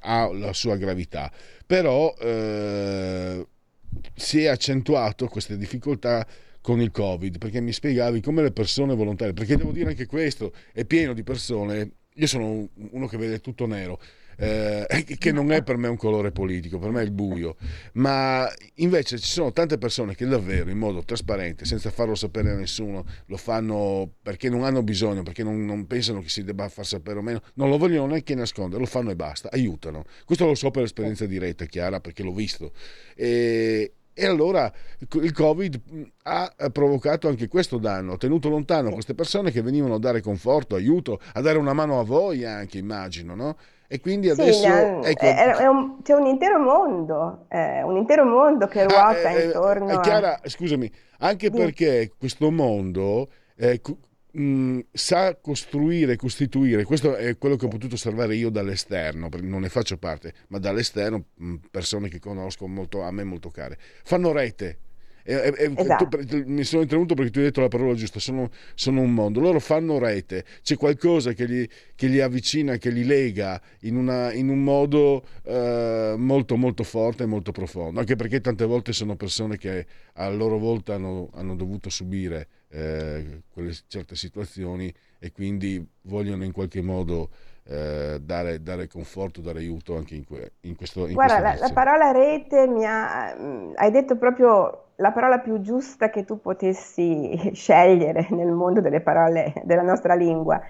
[0.00, 1.30] ha la sua gravità.
[1.64, 3.46] Però eh,
[4.14, 6.26] si è accentuato queste difficoltà
[6.60, 10.52] con il Covid, perché mi spiegavi come le persone volontarie, perché devo dire anche questo,
[10.72, 14.00] è pieno di persone, io sono uno che vede tutto nero,
[14.36, 17.56] eh, che non è per me un colore politico, per me è il buio,
[17.94, 22.54] ma invece ci sono tante persone che davvero in modo trasparente, senza farlo sapere a
[22.54, 26.86] nessuno, lo fanno perché non hanno bisogno, perché non, non pensano che si debba far
[26.86, 30.04] sapere o meno, non lo vogliono neanche nascondere, lo fanno e basta, aiutano.
[30.24, 32.72] Questo lo so per esperienza diretta, chiara, perché l'ho visto.
[33.14, 35.80] E, e allora il Covid
[36.24, 40.74] ha provocato anche questo danno, ha tenuto lontano queste persone che venivano a dare conforto,
[40.74, 43.56] aiuto, a dare una mano a voi anche, immagino, no?
[43.86, 44.60] E quindi adesso...
[44.60, 45.24] Sì, ecco...
[45.24, 49.44] è, è un, c'è un intero mondo, eh, un intero mondo che ruota ah, eh,
[49.44, 50.48] intorno è Chiara, a...
[50.48, 50.90] scusami,
[51.20, 53.80] anche perché questo mondo eh,
[54.38, 59.62] mh, sa costruire, costituire, questo è quello che ho potuto osservare io dall'esterno, perché non
[59.62, 64.32] ne faccio parte, ma dall'esterno, mh, persone che conosco molto, a me molto care, fanno
[64.32, 64.78] rete
[65.28, 66.08] e, e, esatto.
[66.24, 69.40] tu, mi sono interrotto perché tu hai detto la parola giusta, sono, sono un mondo.
[69.40, 74.32] Loro fanno rete, c'è qualcosa che li, che li avvicina, che li lega in, una,
[74.32, 79.16] in un modo eh, molto molto forte e molto profondo, anche perché tante volte sono
[79.16, 85.84] persone che a loro volta hanno, hanno dovuto subire eh, quelle certe situazioni e quindi
[86.02, 87.30] vogliono in qualche modo
[87.64, 91.70] eh, dare, dare, conforto, dare aiuto anche in, que, in questo in Guarda, la, la,
[91.72, 97.38] parola rete mi ha, mm, hai detto proprio la parola più giusta che tu potessi
[97.52, 100.60] scegliere nel mondo delle parole della nostra lingua.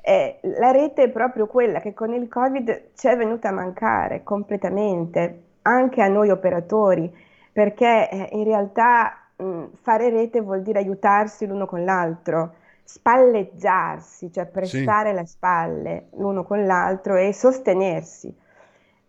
[0.00, 4.22] Eh, la rete è proprio quella che con il Covid ci è venuta a mancare
[4.22, 7.12] completamente, anche a noi operatori,
[7.52, 14.46] perché eh, in realtà mh, fare rete vuol dire aiutarsi l'uno con l'altro, spalleggiarsi, cioè
[14.46, 15.16] prestare sì.
[15.16, 18.34] le spalle l'uno con l'altro e sostenersi.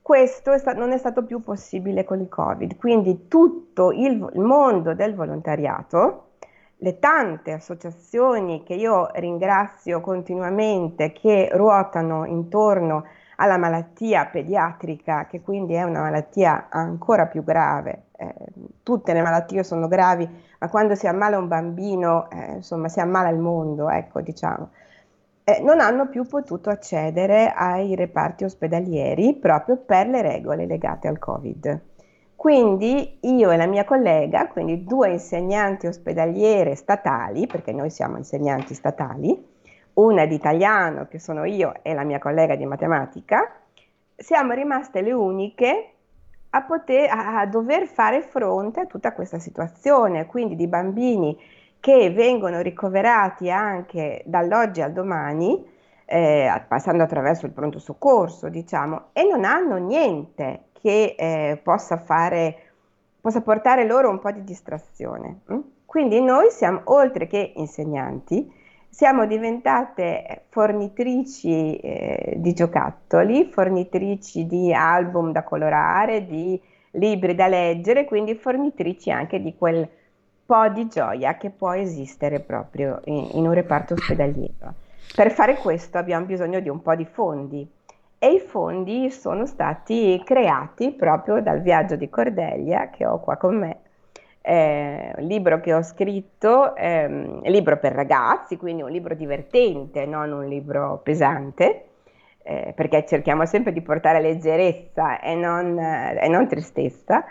[0.01, 4.39] Questo è sta- non è stato più possibile con il Covid, quindi tutto il, il
[4.41, 6.23] mondo del volontariato,
[6.77, 13.05] le tante associazioni che io ringrazio continuamente che ruotano intorno
[13.37, 18.06] alla malattia pediatrica, che quindi è una malattia ancora più grave.
[18.19, 18.33] Eh,
[18.83, 20.27] tutte le malattie sono gravi,
[20.59, 24.69] ma quando si ammala un bambino, eh, insomma, si ammala il mondo, ecco, diciamo
[25.49, 31.19] eh, non hanno più potuto accedere ai reparti ospedalieri proprio per le regole legate al
[31.19, 31.81] Covid.
[32.35, 38.73] Quindi io e la mia collega, quindi due insegnanti ospedaliere statali, perché noi siamo insegnanti
[38.73, 39.41] statali,
[39.93, 43.49] una di italiano che sono io e la mia collega di matematica,
[44.17, 45.91] siamo rimaste le uniche
[46.49, 51.37] a, poter, a, dover fare fronte a tutta questa situazione, quindi di bambini
[51.79, 55.65] che vengono ricoverati anche dall'oggi al domani,
[56.05, 62.55] eh, passando attraverso il pronto soccorso, diciamo, e non hanno niente che eh, possa fare,
[63.19, 65.41] possa portare loro un po' di distrazione.
[65.47, 65.59] Hm?
[65.85, 68.56] Quindi noi siamo, oltre che insegnanti,
[68.97, 76.59] siamo diventate fornitrici eh, di giocattoli, fornitrici di album da colorare, di
[76.93, 79.87] libri da leggere, quindi fornitrici anche di quel
[80.43, 84.73] po' di gioia che può esistere proprio in, in un reparto ospedaliero.
[85.15, 87.69] Per fare questo abbiamo bisogno di un po' di fondi
[88.17, 93.59] e i fondi sono stati creati proprio dal viaggio di Cordelia che ho qua con
[93.59, 93.76] me.
[94.49, 100.31] Eh, un libro che ho scritto, ehm, libro per ragazzi, quindi un libro divertente, non
[100.31, 101.87] un libro pesante,
[102.43, 107.25] eh, perché cerchiamo sempre di portare leggerezza e non, eh, e non tristezza.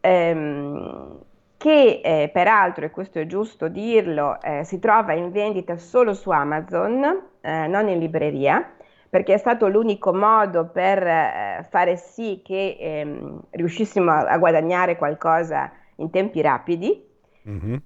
[0.00, 1.18] Ehm,
[1.56, 6.30] che eh, peraltro, e questo è giusto dirlo, eh, si trova in vendita solo su
[6.30, 7.02] Amazon,
[7.40, 8.64] eh, non in libreria,
[9.10, 16.10] perché è stato l'unico modo per fare sì che ehm, riuscissimo a, guadagnare qualcosa in
[16.10, 17.04] tempi rapidi.
[17.48, 17.76] Mm-hmm.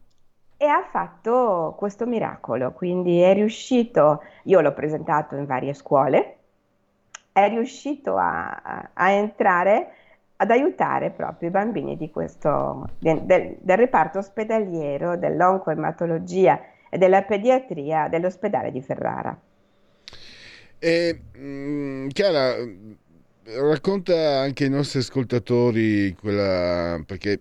[0.56, 6.38] E ha fatto questo miracolo, quindi è riuscito, io l'ho presentato in varie scuole,
[7.30, 9.92] è riuscito a, a, entrare
[10.34, 18.08] ad aiutare proprio i bambini di questo, del, del reparto ospedaliero dell'oncoematologia e della pediatria
[18.08, 19.38] dell'ospedale di Ferrara.
[20.80, 22.54] E, mh, mm, Chiara,
[23.56, 27.40] racconta anche ai nostri ascoltatori quella, perché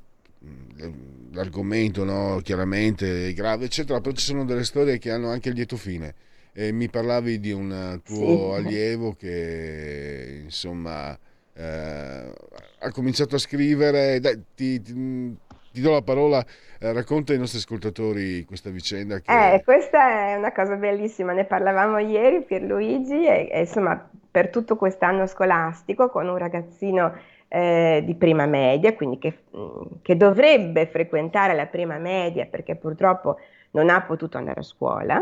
[1.32, 5.56] l'argomento no, chiaramente è grave, eccetera, però ci sono delle storie che hanno anche il
[5.56, 6.14] lieto fine.
[6.54, 8.60] E mi parlavi di un tuo sì.
[8.60, 11.16] allievo che insomma
[11.54, 12.34] eh,
[12.80, 14.20] ha cominciato a scrivere.
[14.20, 15.38] Dai, ti, ti,
[15.72, 16.44] ti, do la parola,
[16.80, 19.20] eh, racconta ai nostri ascoltatori questa vicenda.
[19.20, 19.54] Che...
[19.54, 24.76] Eh, questa è una cosa bellissima, ne parlavamo ieri Pierluigi e, e insomma per tutto
[24.76, 27.14] quest'anno scolastico con un ragazzino
[27.48, 33.38] eh, di prima media, quindi che, mm, che, dovrebbe frequentare la prima media perché purtroppo
[33.72, 35.22] non ha potuto andare a scuola.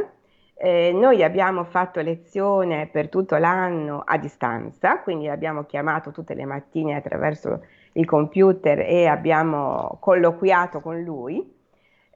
[0.57, 6.45] Eh, noi abbiamo fatto lezione per tutto l'anno a distanza, quindi l'abbiamo chiamato tutte le
[6.45, 11.53] mattine attraverso il computer e abbiamo colloquiato con lui.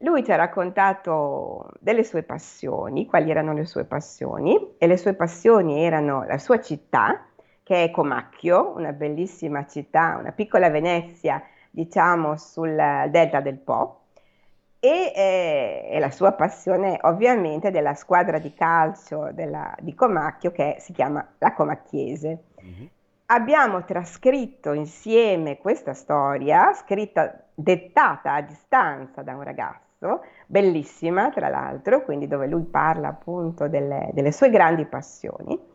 [0.01, 5.14] Lui ci ha raccontato delle sue passioni, quali erano le sue passioni, e le sue
[5.14, 7.29] passioni erano la sua città,
[7.70, 11.40] che è Comacchio, una bellissima città, una piccola Venezia,
[11.70, 12.76] diciamo, sul
[13.12, 14.06] delta del Po,
[14.80, 20.78] e, eh, e la sua passione ovviamente della squadra di calcio della, di Comacchio che
[20.80, 22.44] si chiama la Comacchiese.
[22.66, 22.86] Mm-hmm.
[23.28, 32.04] Abbiamo trascritto insieme questa storia, scritta, dettata a distanza da un ragazzo, bellissima tra l'altro,
[32.04, 35.68] quindi dove lui parla appunto delle, delle sue grandi passioni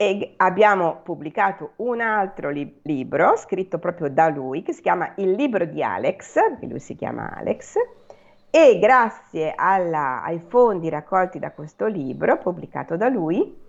[0.00, 5.32] e abbiamo pubblicato un altro li- libro scritto proprio da lui che si chiama Il
[5.32, 7.74] libro di Alex, che lui si chiama Alex,
[8.48, 13.60] e grazie alla, ai fondi raccolti da questo libro pubblicato da lui,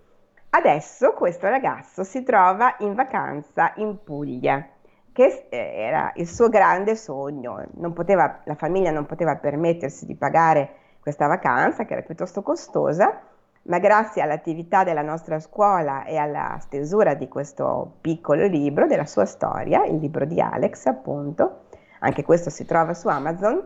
[0.50, 4.64] adesso questo ragazzo si trova in vacanza in Puglia,
[5.12, 7.66] che eh, era il suo grande sogno.
[7.92, 13.20] Poteva, la famiglia non poteva permettersi di pagare questa vacanza, che era piuttosto costosa,
[13.62, 19.26] ma grazie all'attività della nostra scuola e alla stesura di questo piccolo libro, della sua
[19.26, 21.66] storia, il libro di Alex appunto,
[22.00, 23.64] anche questo si trova su Amazon,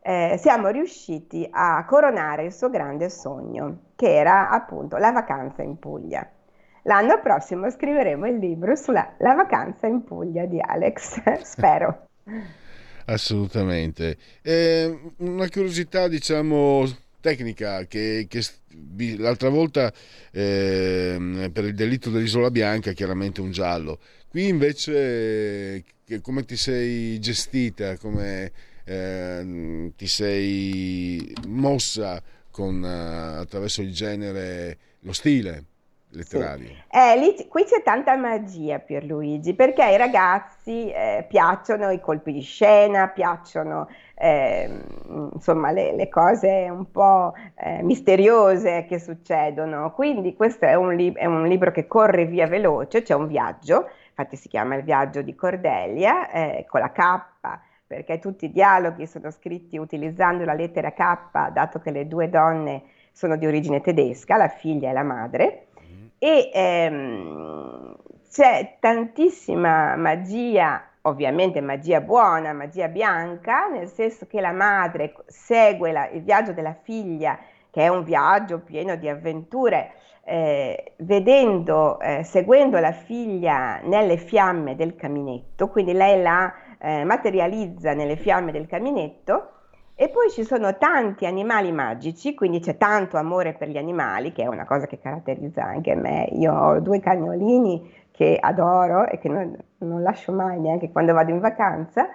[0.00, 5.78] eh, siamo riusciti a coronare il suo grande sogno, che era appunto la vacanza in
[5.78, 6.28] Puglia.
[6.82, 12.06] L'anno prossimo scriveremo il libro sulla la vacanza in Puglia di Alex, spero.
[13.06, 14.16] Assolutamente.
[14.42, 16.84] Eh, una curiosità, diciamo,
[17.26, 18.44] tecnica che, che
[19.16, 19.92] l'altra volta
[20.30, 23.98] eh, per il delitto dell'Isola Bianca chiaramente un giallo.
[24.28, 25.82] Qui invece
[26.22, 28.52] come ti sei gestita come
[28.84, 32.22] eh, ti sei mossa
[32.52, 35.64] con, uh, attraverso il genere lo stile
[36.10, 36.68] letterario.
[36.68, 36.74] Sì.
[36.90, 42.40] Eh, lì, qui c'è tanta magia Pierluigi, perché ai ragazzi eh, piacciono i colpi di
[42.40, 44.68] scena, piacciono eh,
[45.32, 49.92] insomma le, le, cose un po' eh, misteriose che succedono.
[49.92, 53.88] Quindi questo è un, lib- è un, libro che corre via veloce, c'è un viaggio,
[54.08, 59.06] infatti si chiama Il viaggio di Cordelia, eh, con la K perché tutti i dialoghi
[59.06, 62.82] sono scritti utilizzando la lettera K, dato che le due donne
[63.12, 65.65] sono di origine tedesca, la figlia e la madre.
[66.18, 67.94] E ehm,
[68.30, 76.08] c'è tantissima magia, ovviamente magia buona, magia bianca, nel senso che la madre segue la,
[76.08, 77.38] il viaggio della figlia,
[77.70, 79.92] che è un viaggio pieno di avventure,
[80.24, 87.94] eh, vedendo, eh, seguendo la figlia nelle fiamme del caminetto, quindi lei la eh, materializza
[87.94, 89.50] nelle fiamme del caminetto
[89.98, 94.42] e poi ci sono tanti animali magici, quindi c'è tanto amore per gli animali, che
[94.42, 96.28] è una cosa che caratterizza anche me.
[96.32, 101.30] Io ho due cagnolini che adoro e che non, non lascio mai neanche quando vado
[101.30, 102.10] in vacanza.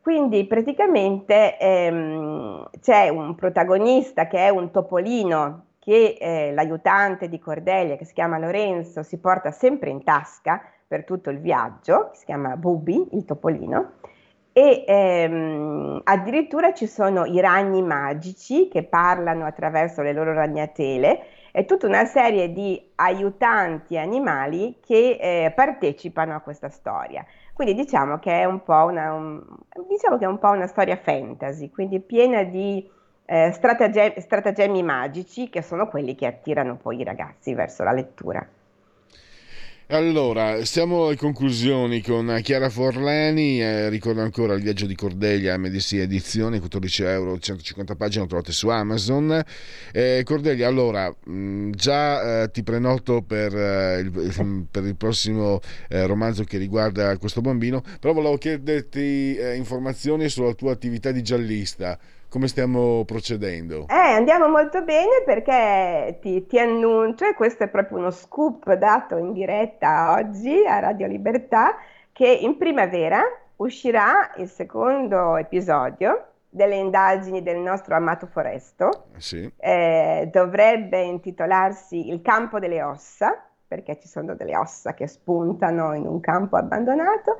[0.00, 7.96] Quindi praticamente ehm, c'è un protagonista che è un topolino che eh, l'aiutante di Cordelia,
[7.96, 12.56] che si chiama Lorenzo, si porta sempre in tasca per tutto il viaggio, si chiama
[12.56, 13.94] Bubi, il topolino,
[14.58, 21.66] e ehm, addirittura ci sono i ragni magici che parlano attraverso le loro ragnatele e
[21.66, 27.22] tutta una serie di aiutanti animali che eh, partecipano a questa storia.
[27.52, 29.44] Quindi diciamo che è un po' una, un,
[29.86, 32.90] diciamo un po' una storia fantasy, quindi piena di
[33.26, 38.55] eh, stratagem- stratagemmi magici che sono quelli che attirano poi i ragazzi verso la lettura.
[39.90, 45.92] Allora, siamo alle conclusioni con Chiara Forlani, eh, ricordo ancora il viaggio di Cordelia, MDC
[45.92, 49.40] Edizione, 14 euro, 150 pagine, lo trovate su Amazon.
[49.92, 55.60] Eh, Cordelia, allora, mh, mm, già eh, ti prenoto per, eh, il, per, il, prossimo
[55.88, 61.22] eh, romanzo che riguarda questo bambino, però volevo chiederti eh, informazioni sulla tua attività di
[61.22, 61.96] giallista
[62.28, 63.86] come stiamo procedendo?
[63.88, 69.16] Eh, andiamo molto bene perché ti, ti, annuncio, e questo è proprio uno scoop dato
[69.16, 71.76] in diretta oggi a Radio Libertà,
[72.12, 73.22] che in primavera
[73.56, 79.06] uscirà il secondo episodio delle indagini del nostro amato Foresto.
[79.16, 79.50] Sì.
[79.56, 86.06] Eh, dovrebbe intitolarsi Il campo delle ossa, perché ci sono delle ossa che spuntano in
[86.06, 87.36] un campo abbandonato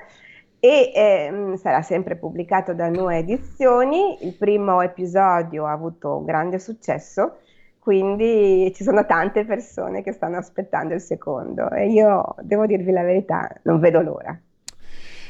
[0.59, 4.25] e eh, sarà sempre pubblicato da Nuove Edizioni.
[4.25, 7.39] Il primo episodio ha avuto un grande successo,
[7.79, 13.03] quindi ci sono tante persone che stanno aspettando il secondo e io devo dirvi la
[13.03, 14.39] verità, non vedo l'ora.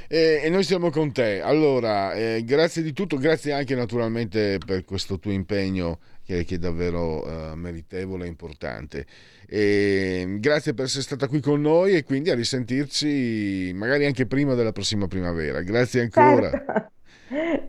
[0.09, 1.41] E, e noi siamo con te.
[1.41, 6.59] Allora, eh, grazie di tutto, grazie anche naturalmente per questo tuo impegno che, che è
[6.59, 9.07] davvero uh, meritevole e importante.
[9.49, 14.55] E grazie per essere stata qui con noi e quindi a risentirci magari anche prima
[14.55, 15.63] della prossima primavera.
[15.63, 16.51] Grazie ancora.
[16.51, 16.91] Certo.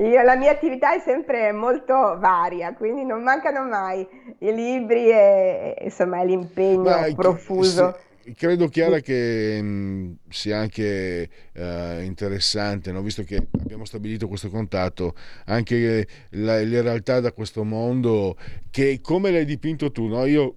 [0.04, 4.08] Io, la mia attività è sempre molto varia, quindi non mancano mai
[4.40, 7.96] i libri e, e insomma l'impegno Ma, profuso.
[7.98, 8.06] Sì
[8.36, 13.02] credo Chiara che mh, sia anche uh, interessante, no?
[13.02, 18.38] visto che abbiamo stabilito questo contatto, anche la, le realtà da questo mondo
[18.70, 20.26] che come l'hai dipinto tu, no?
[20.26, 20.56] io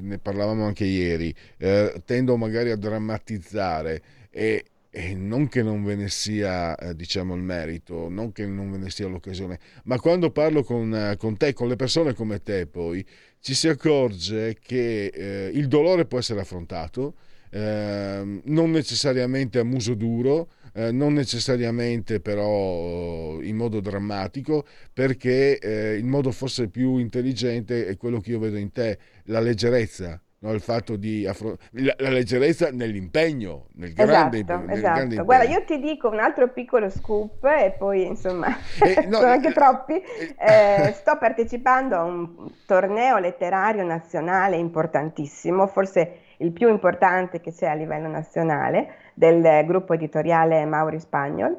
[0.00, 5.94] ne parlavamo anche ieri, eh, tendo magari a drammatizzare e, e non che non ve
[5.94, 10.30] ne sia eh, diciamo il merito, non che non ve ne sia l'occasione, ma quando
[10.30, 13.04] parlo con, eh, con te, con le persone come te poi,
[13.44, 17.16] ci si accorge che eh, il dolore può essere affrontato,
[17.50, 24.64] eh, non necessariamente a muso duro, eh, non necessariamente però in modo drammatico,
[24.94, 29.40] perché eh, il modo forse più intelligente è quello che io vedo in te, la
[29.40, 30.52] leggerezza, no?
[30.52, 34.80] il fatto di affrontare la, la, leggerezza nell'impegno, nel grande, esatto, nel esatto.
[34.80, 35.24] grande impegno.
[35.24, 39.48] Guarda, io ti dico un altro piccolo scoop e poi insomma Eh, no, sono anche
[39.48, 39.94] eh, troppi.
[39.94, 47.66] Eh, sto partecipando a un torneo letterario nazionale importantissimo, forse il più importante che c'è
[47.66, 51.56] a livello nazionale, del gruppo editoriale Mauri Spagnol,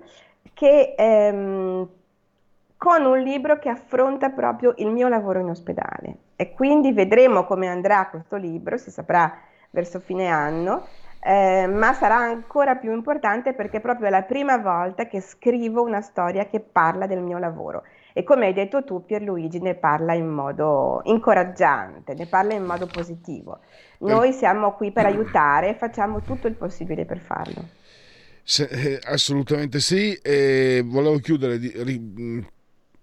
[0.54, 1.88] che ehm,
[2.78, 7.68] con un libro che affronta proprio il mio lavoro in ospedale e quindi vedremo come
[7.68, 9.38] andrà questo libro, si saprà
[9.70, 10.86] verso fine anno,
[11.22, 16.02] eh, ma sarà ancora più importante perché proprio è la prima volta che scrivo una
[16.02, 17.84] storia che parla del mio lavoro
[18.14, 22.88] e come hai detto tu Pierluigi ne parla in modo incoraggiante, ne parla in modo
[22.88, 23.60] positivo.
[24.00, 27.66] Noi siamo qui per aiutare e facciamo tutto il possibile per farlo.
[28.42, 32.48] Se, eh, assolutamente sì, e volevo chiudere di, ri,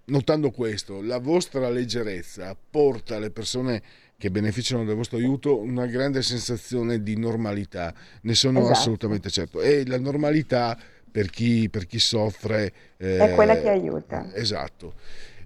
[0.07, 3.83] notando questo, la vostra leggerezza porta alle persone
[4.17, 7.93] che beneficiano del vostro aiuto una grande sensazione di normalità,
[8.23, 8.73] ne sono Esatto.
[8.79, 9.61] assolutamente certo.
[9.61, 10.79] E la normalità
[11.11, 12.73] per chi, per chi soffre...
[12.99, 14.31] eh, È quella che aiuta.
[14.33, 14.95] Esatto.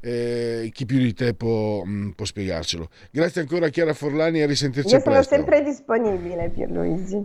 [0.01, 2.89] Eh, chi più di te può, mh, può spiegarcelo.
[3.11, 7.21] Grazie ancora a Chiara Forlani e a risentirci Io sono sempre disponibile Pierluigi.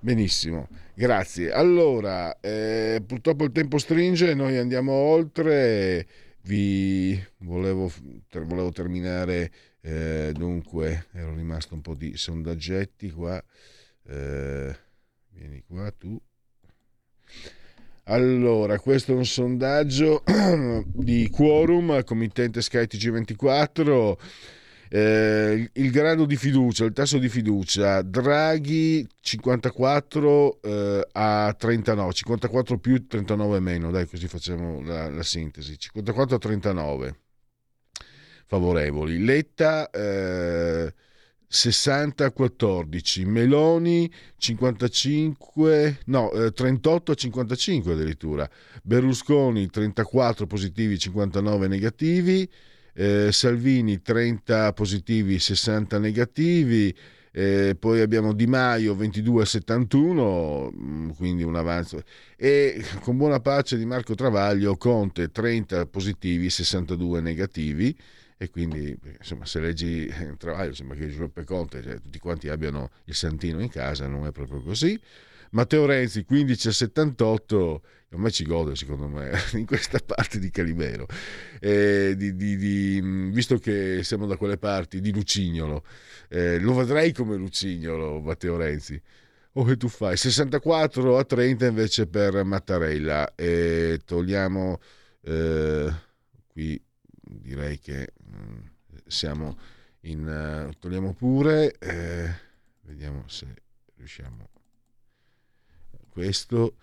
[0.00, 1.50] Benissimo, grazie.
[1.52, 6.06] Allora, eh, purtroppo il tempo stringe, noi andiamo oltre.
[6.48, 7.92] Vi volevo,
[8.30, 9.52] ter- volevo terminare,
[9.82, 13.36] eh, dunque, ero rimasto un po' di sondaggetti qua.
[14.06, 14.74] Eh,
[15.28, 16.18] vieni qua tu.
[18.04, 20.24] Allora, questo è un sondaggio
[20.86, 24.16] di Quorum, committente Sky TG24.
[24.90, 32.78] Eh, il grado di fiducia, il tasso di fiducia, Draghi 54 eh, a 39, 54
[32.78, 37.16] più 39 meno, dai così facciamo la, la sintesi, 54 a 39
[38.46, 40.92] favorevoli, Letta eh,
[41.46, 48.48] 60 a 14, Meloni 55, no, eh, 38 a 55 addirittura,
[48.82, 52.48] Berlusconi 34 positivi, 59 negativi,
[52.98, 56.92] eh, Salvini 30 positivi, 60 negativi,
[57.30, 62.02] eh, poi abbiamo Di Maio 22 a 71, mm, quindi un avanzo,
[62.36, 67.96] e con buona pace di Marco Travaglio Conte 30 positivi, 62 negativi,
[68.36, 72.90] e quindi insomma se leggi eh, Travaglio sembra che Giuseppe Conte cioè, tutti quanti abbiano
[73.04, 74.98] il santino in casa non è proprio così
[75.50, 80.50] Matteo Renzi 15 a 78 a me ci gode secondo me in questa parte di
[80.50, 81.06] Calimero.
[81.60, 83.00] Eh, di, di, di,
[83.30, 85.84] visto che siamo da quelle parti di Lucignolo.
[86.28, 89.00] Eh, lo vedrei come Lucignolo Matteo Renzi.
[89.52, 90.16] O che tu fai?
[90.16, 93.34] 64 a 30 invece per Mattarella.
[93.34, 94.80] E togliamo
[95.22, 95.92] eh,
[96.46, 96.80] qui
[97.20, 98.12] direi che
[99.06, 99.58] siamo
[100.02, 102.32] in uh, togliamo pure eh,
[102.82, 103.46] vediamo se
[103.96, 104.48] riusciamo
[106.18, 106.74] questo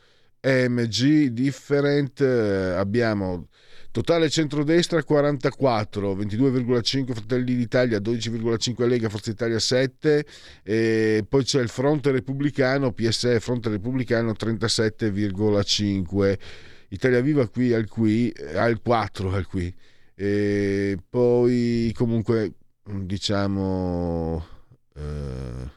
[0.42, 3.48] MG different eh, abbiamo
[3.92, 10.26] totale centrodestra 44 22,5 Fratelli d'Italia 12,5 Lega Forza Italia 7
[10.64, 16.38] e poi c'è il fronte repubblicano PSE fronte repubblicano 37,5
[16.90, 19.74] Italia Viva qui al qui al 4 al qui.
[20.16, 22.54] E poi comunque
[22.86, 24.46] diciamo
[24.96, 25.75] eh,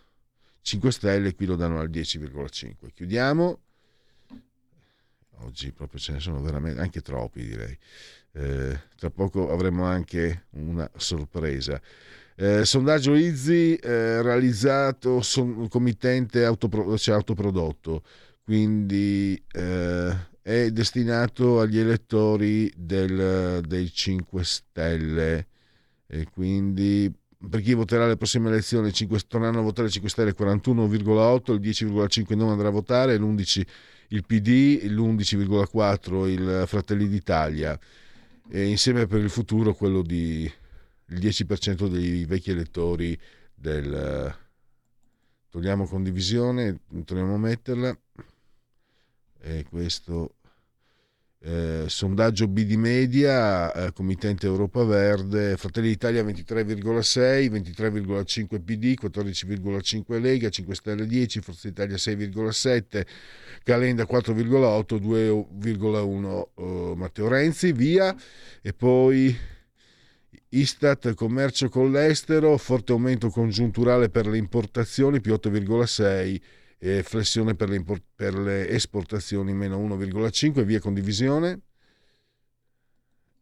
[0.68, 3.58] 5 stelle qui lo danno al 10,5 chiudiamo.
[5.38, 7.78] Oggi proprio ce ne sono veramente anche troppi direi.
[8.32, 11.80] Eh, tra poco avremo anche una sorpresa.
[12.34, 18.02] Eh, sondaggio Izzi eh, realizzato son, committente autopro- cioè autoprodotto.
[18.44, 25.46] Quindi eh, è destinato agli elettori del, dei 5 Stelle.
[26.06, 27.10] E quindi
[27.48, 32.36] per chi voterà alle prossime elezioni 5, torneranno a votare 5 Stelle 41,8, il 10,5
[32.36, 33.66] non andrà a votare, l'11
[34.08, 37.78] il PD, l'11,4 il Fratelli d'Italia.
[38.50, 40.50] E insieme per il futuro quello di
[41.10, 43.18] il 10% dei vecchi elettori
[43.54, 44.34] del
[45.50, 47.98] togliamo condivisione, torniamo a metterla.
[49.40, 50.34] E questo
[51.40, 60.48] eh, sondaggio BD Media, eh, committente Europa Verde, Fratelli d'Italia 23,6, 23,5 PD, 14,5 Lega,
[60.48, 63.06] 5 Stelle 10, Forza Italia 6,7,
[63.62, 68.14] Calenda 4,8, 2,1 uh, Matteo Renzi, via,
[68.60, 69.36] e poi
[70.50, 76.40] Istat commercio con l'estero, forte aumento congiunturale per le importazioni più 8,6
[76.78, 77.84] e flessione per le,
[78.14, 81.60] per le esportazioni meno 1,5 via condivisione.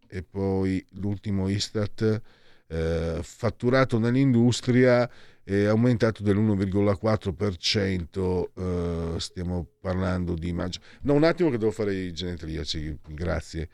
[0.08, 2.22] E poi l'ultimo Istat
[2.68, 5.10] eh, fatturato nell'industria
[5.42, 10.80] è aumentato dell'1,4% eh, stiamo parlando di maggio.
[11.02, 13.68] No un attimo che devo fare i genetriaci grazie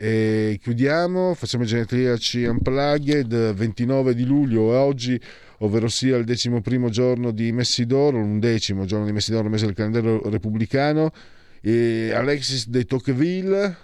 [0.00, 5.20] e chiudiamo facciamo i genetriaci unplugged 29 di luglio e oggi
[5.58, 10.28] ovvero sia il decimo primo giorno di Messidoro, l'undecimo giorno di Messidoro, mese del calendario
[10.28, 11.10] repubblicano,
[11.60, 13.76] e Alexis de Tocqueville,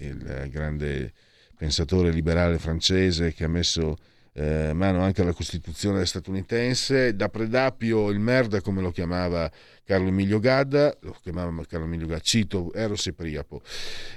[0.00, 1.12] il grande
[1.56, 3.96] pensatore liberale francese che ha messo
[4.38, 9.50] eh, mano anche alla Costituzione statunitense, da Predapio il merda come lo chiamava
[9.84, 13.62] Carlo Emilio Gadda, lo chiamava Carlo Emilio Gadda, cito Eros e Priapo,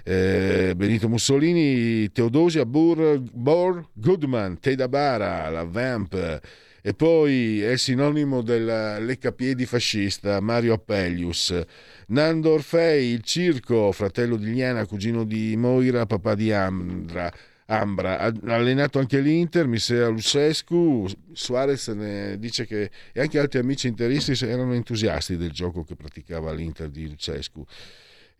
[0.03, 6.39] eh, Benito Mussolini, Teodosia Bur, Bor Goodman, Teda Bara, la Vamp,
[6.83, 11.59] e poi è sinonimo del leccapiedi fascista Mario Appelius,
[12.07, 17.31] Nando Orfei, il circo, fratello di Liana, cugino di Moira, papà di Ambra,
[17.71, 18.19] Ambra.
[18.19, 24.33] Ha allenato anche l'Inter, Misea Lucescu, Suarez ne dice che e anche altri amici interisti
[24.45, 27.65] erano entusiasti del gioco che praticava l'Inter di Lucescu.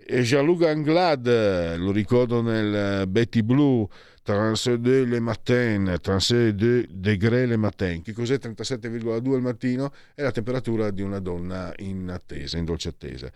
[0.03, 3.87] E Jean-Luc Anglade, lo ricordo nel Betty Blue,
[4.23, 8.01] 37 le matin, 37 degré le matin.
[8.01, 9.93] Che cos'è 37,2 al mattino?
[10.13, 13.31] È la temperatura di una donna in attesa, in dolce attesa.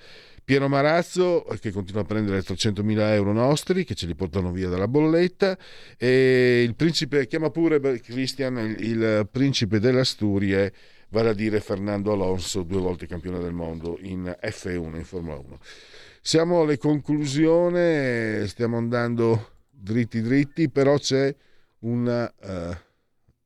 [0.45, 4.87] Piero Marazzo, che continua a prendere 300.000 euro nostri, che ce li portano via dalla
[4.87, 5.57] bolletta,
[5.97, 10.71] e il principe, chiama pure Christian, il, il principe dell'Asturie,
[11.09, 15.59] vale a dire Fernando Alonso, due volte campione del mondo in F1, in Formula 1.
[16.21, 21.35] Siamo alle conclusioni, stiamo andando dritti dritti, però c'è
[21.79, 22.31] una...
[22.39, 22.83] Eh,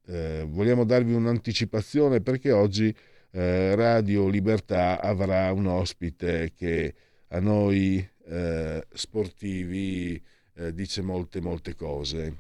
[0.09, 2.93] eh, vogliamo darvi un'anticipazione perché oggi
[3.31, 6.93] eh, Radio Libertà avrà un ospite che
[7.29, 10.21] a noi eh, sportivi
[10.55, 12.35] eh, dice molte molte cose.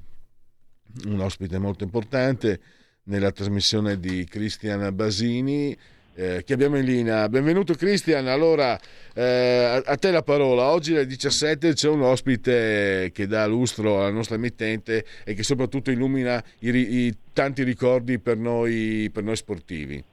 [1.05, 2.59] Un ospite molto importante
[3.03, 5.77] nella trasmissione di Cristian Basini
[6.19, 7.29] eh, che abbiamo in linea.
[7.29, 8.77] Benvenuto Cristian, allora
[9.13, 10.71] eh, a te la parola.
[10.71, 15.91] Oggi alle 17 c'è un ospite che dà lustro alla nostra emittente e che soprattutto
[15.91, 20.03] illumina i, i tanti ricordi per noi, per noi sportivi.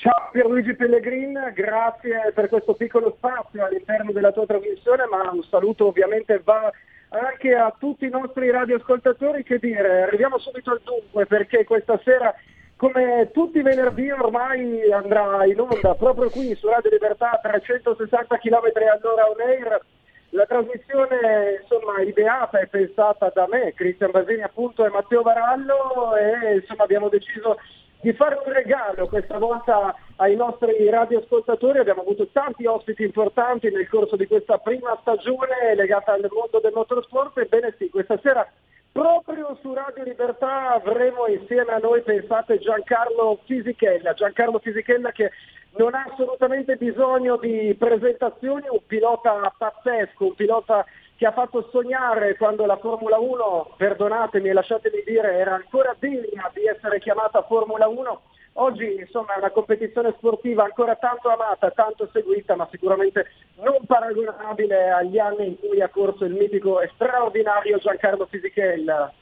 [0.00, 5.88] Ciao Pierluigi Pellegrin, grazie per questo piccolo spazio all'interno della tua trasmissione, ma un saluto
[5.88, 6.72] ovviamente va
[7.10, 12.34] anche a tutti i nostri radioascoltatori che dire, arriviamo subito al dunque perché questa sera
[12.76, 18.38] come tutti i venerdì ormai andrà in onda proprio qui su Radio Libertà a 360
[18.38, 19.84] km all'ora on air.
[20.30, 26.54] La trasmissione insomma ideata e pensata da me, Cristian Basini appunto e Matteo Varallo e
[26.54, 27.58] insomma abbiamo deciso
[28.00, 31.78] di fare un regalo questa volta ai nostri radioascoltatori.
[31.78, 36.72] Abbiamo avuto tanti ospiti importanti nel corso di questa prima stagione legata al mondo del
[36.74, 37.36] motorsport.
[37.38, 38.46] Ebbene sì, questa sera
[38.92, 44.14] Proprio su Radio Libertà avremo insieme a noi, pensate, Giancarlo Fisichella.
[44.14, 45.30] Giancarlo Fisichella che
[45.76, 50.84] non ha assolutamente bisogno di presentazioni, un pilota pazzesco, un pilota
[51.20, 56.50] che ha fatto sognare quando la Formula 1, perdonatemi e lasciatemi dire, era ancora degna
[56.54, 58.22] di essere chiamata Formula 1
[58.54, 63.26] Oggi insomma è una competizione sportiva ancora tanto amata, tanto seguita, ma sicuramente
[63.56, 69.12] non paragonabile agli anni in cui ha corso il mitico e straordinario Giancarlo Fisichella.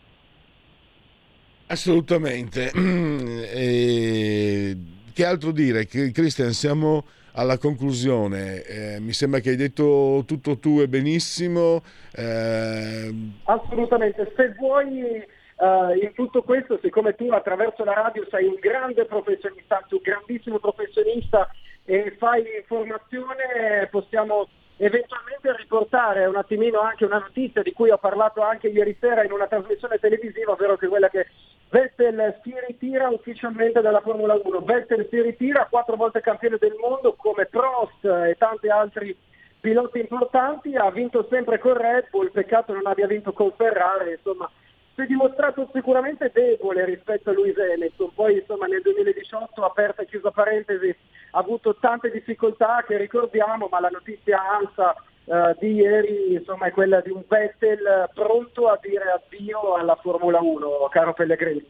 [1.66, 2.70] Assolutamente.
[3.50, 4.76] E...
[5.12, 5.86] Che altro dire?
[5.86, 7.04] Cristian, siamo
[7.38, 8.62] alla conclusione.
[8.62, 11.82] Eh, mi sembra che hai detto tutto tu e benissimo.
[12.14, 13.14] Eh...
[13.44, 14.32] Assolutamente.
[14.36, 19.84] Se vuoi Uh, in tutto questo, siccome tu attraverso la radio sei un grande professionista,
[19.90, 21.50] un grandissimo professionista
[21.84, 24.46] e fai informazione, possiamo
[24.76, 29.32] eventualmente riportare un attimino anche una notizia di cui ho parlato anche ieri sera in
[29.32, 31.26] una trasmissione televisiva, ovvero che quella che
[31.70, 34.60] Vettel si ritira ufficialmente dalla Formula 1.
[34.60, 39.16] Vettel si ritira, quattro volte campione del mondo come Prost e tanti altri
[39.60, 44.50] piloti importanti, ha vinto sempre con Red Bull, peccato non abbia vinto con Ferrari, insomma
[44.94, 50.06] si è dimostrato sicuramente debole rispetto a Lewis Hamilton, poi insomma nel 2018, aperta e
[50.06, 50.94] chiusa parentesi,
[51.32, 54.96] ha avuto tante difficoltà che ricordiamo, ma la notizia ANSA
[55.28, 60.40] eh, di ieri insomma, è quella di un Vettel pronto a dire addio alla Formula
[60.40, 61.66] 1, caro Pellegrini.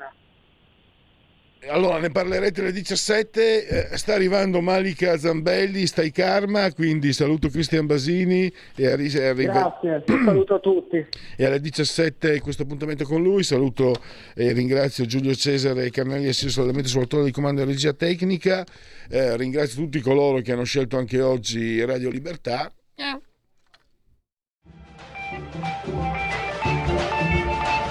[1.66, 7.84] Allora, ne parlerete alle 17, eh, sta arrivando Malika Zambelli, stai karma, quindi saluto Cristian
[7.84, 9.76] Basini e arriva...
[9.80, 11.04] Grazie, saluto a tutti.
[11.36, 13.92] E alle 17 questo appuntamento con lui, saluto
[14.36, 18.64] e ringrazio Giulio Cesare e Carnelli assiso solamente sull'autore di comando e regia tecnica,
[19.10, 22.72] eh, ringrazio tutti coloro che hanno scelto anche oggi Radio Libertà.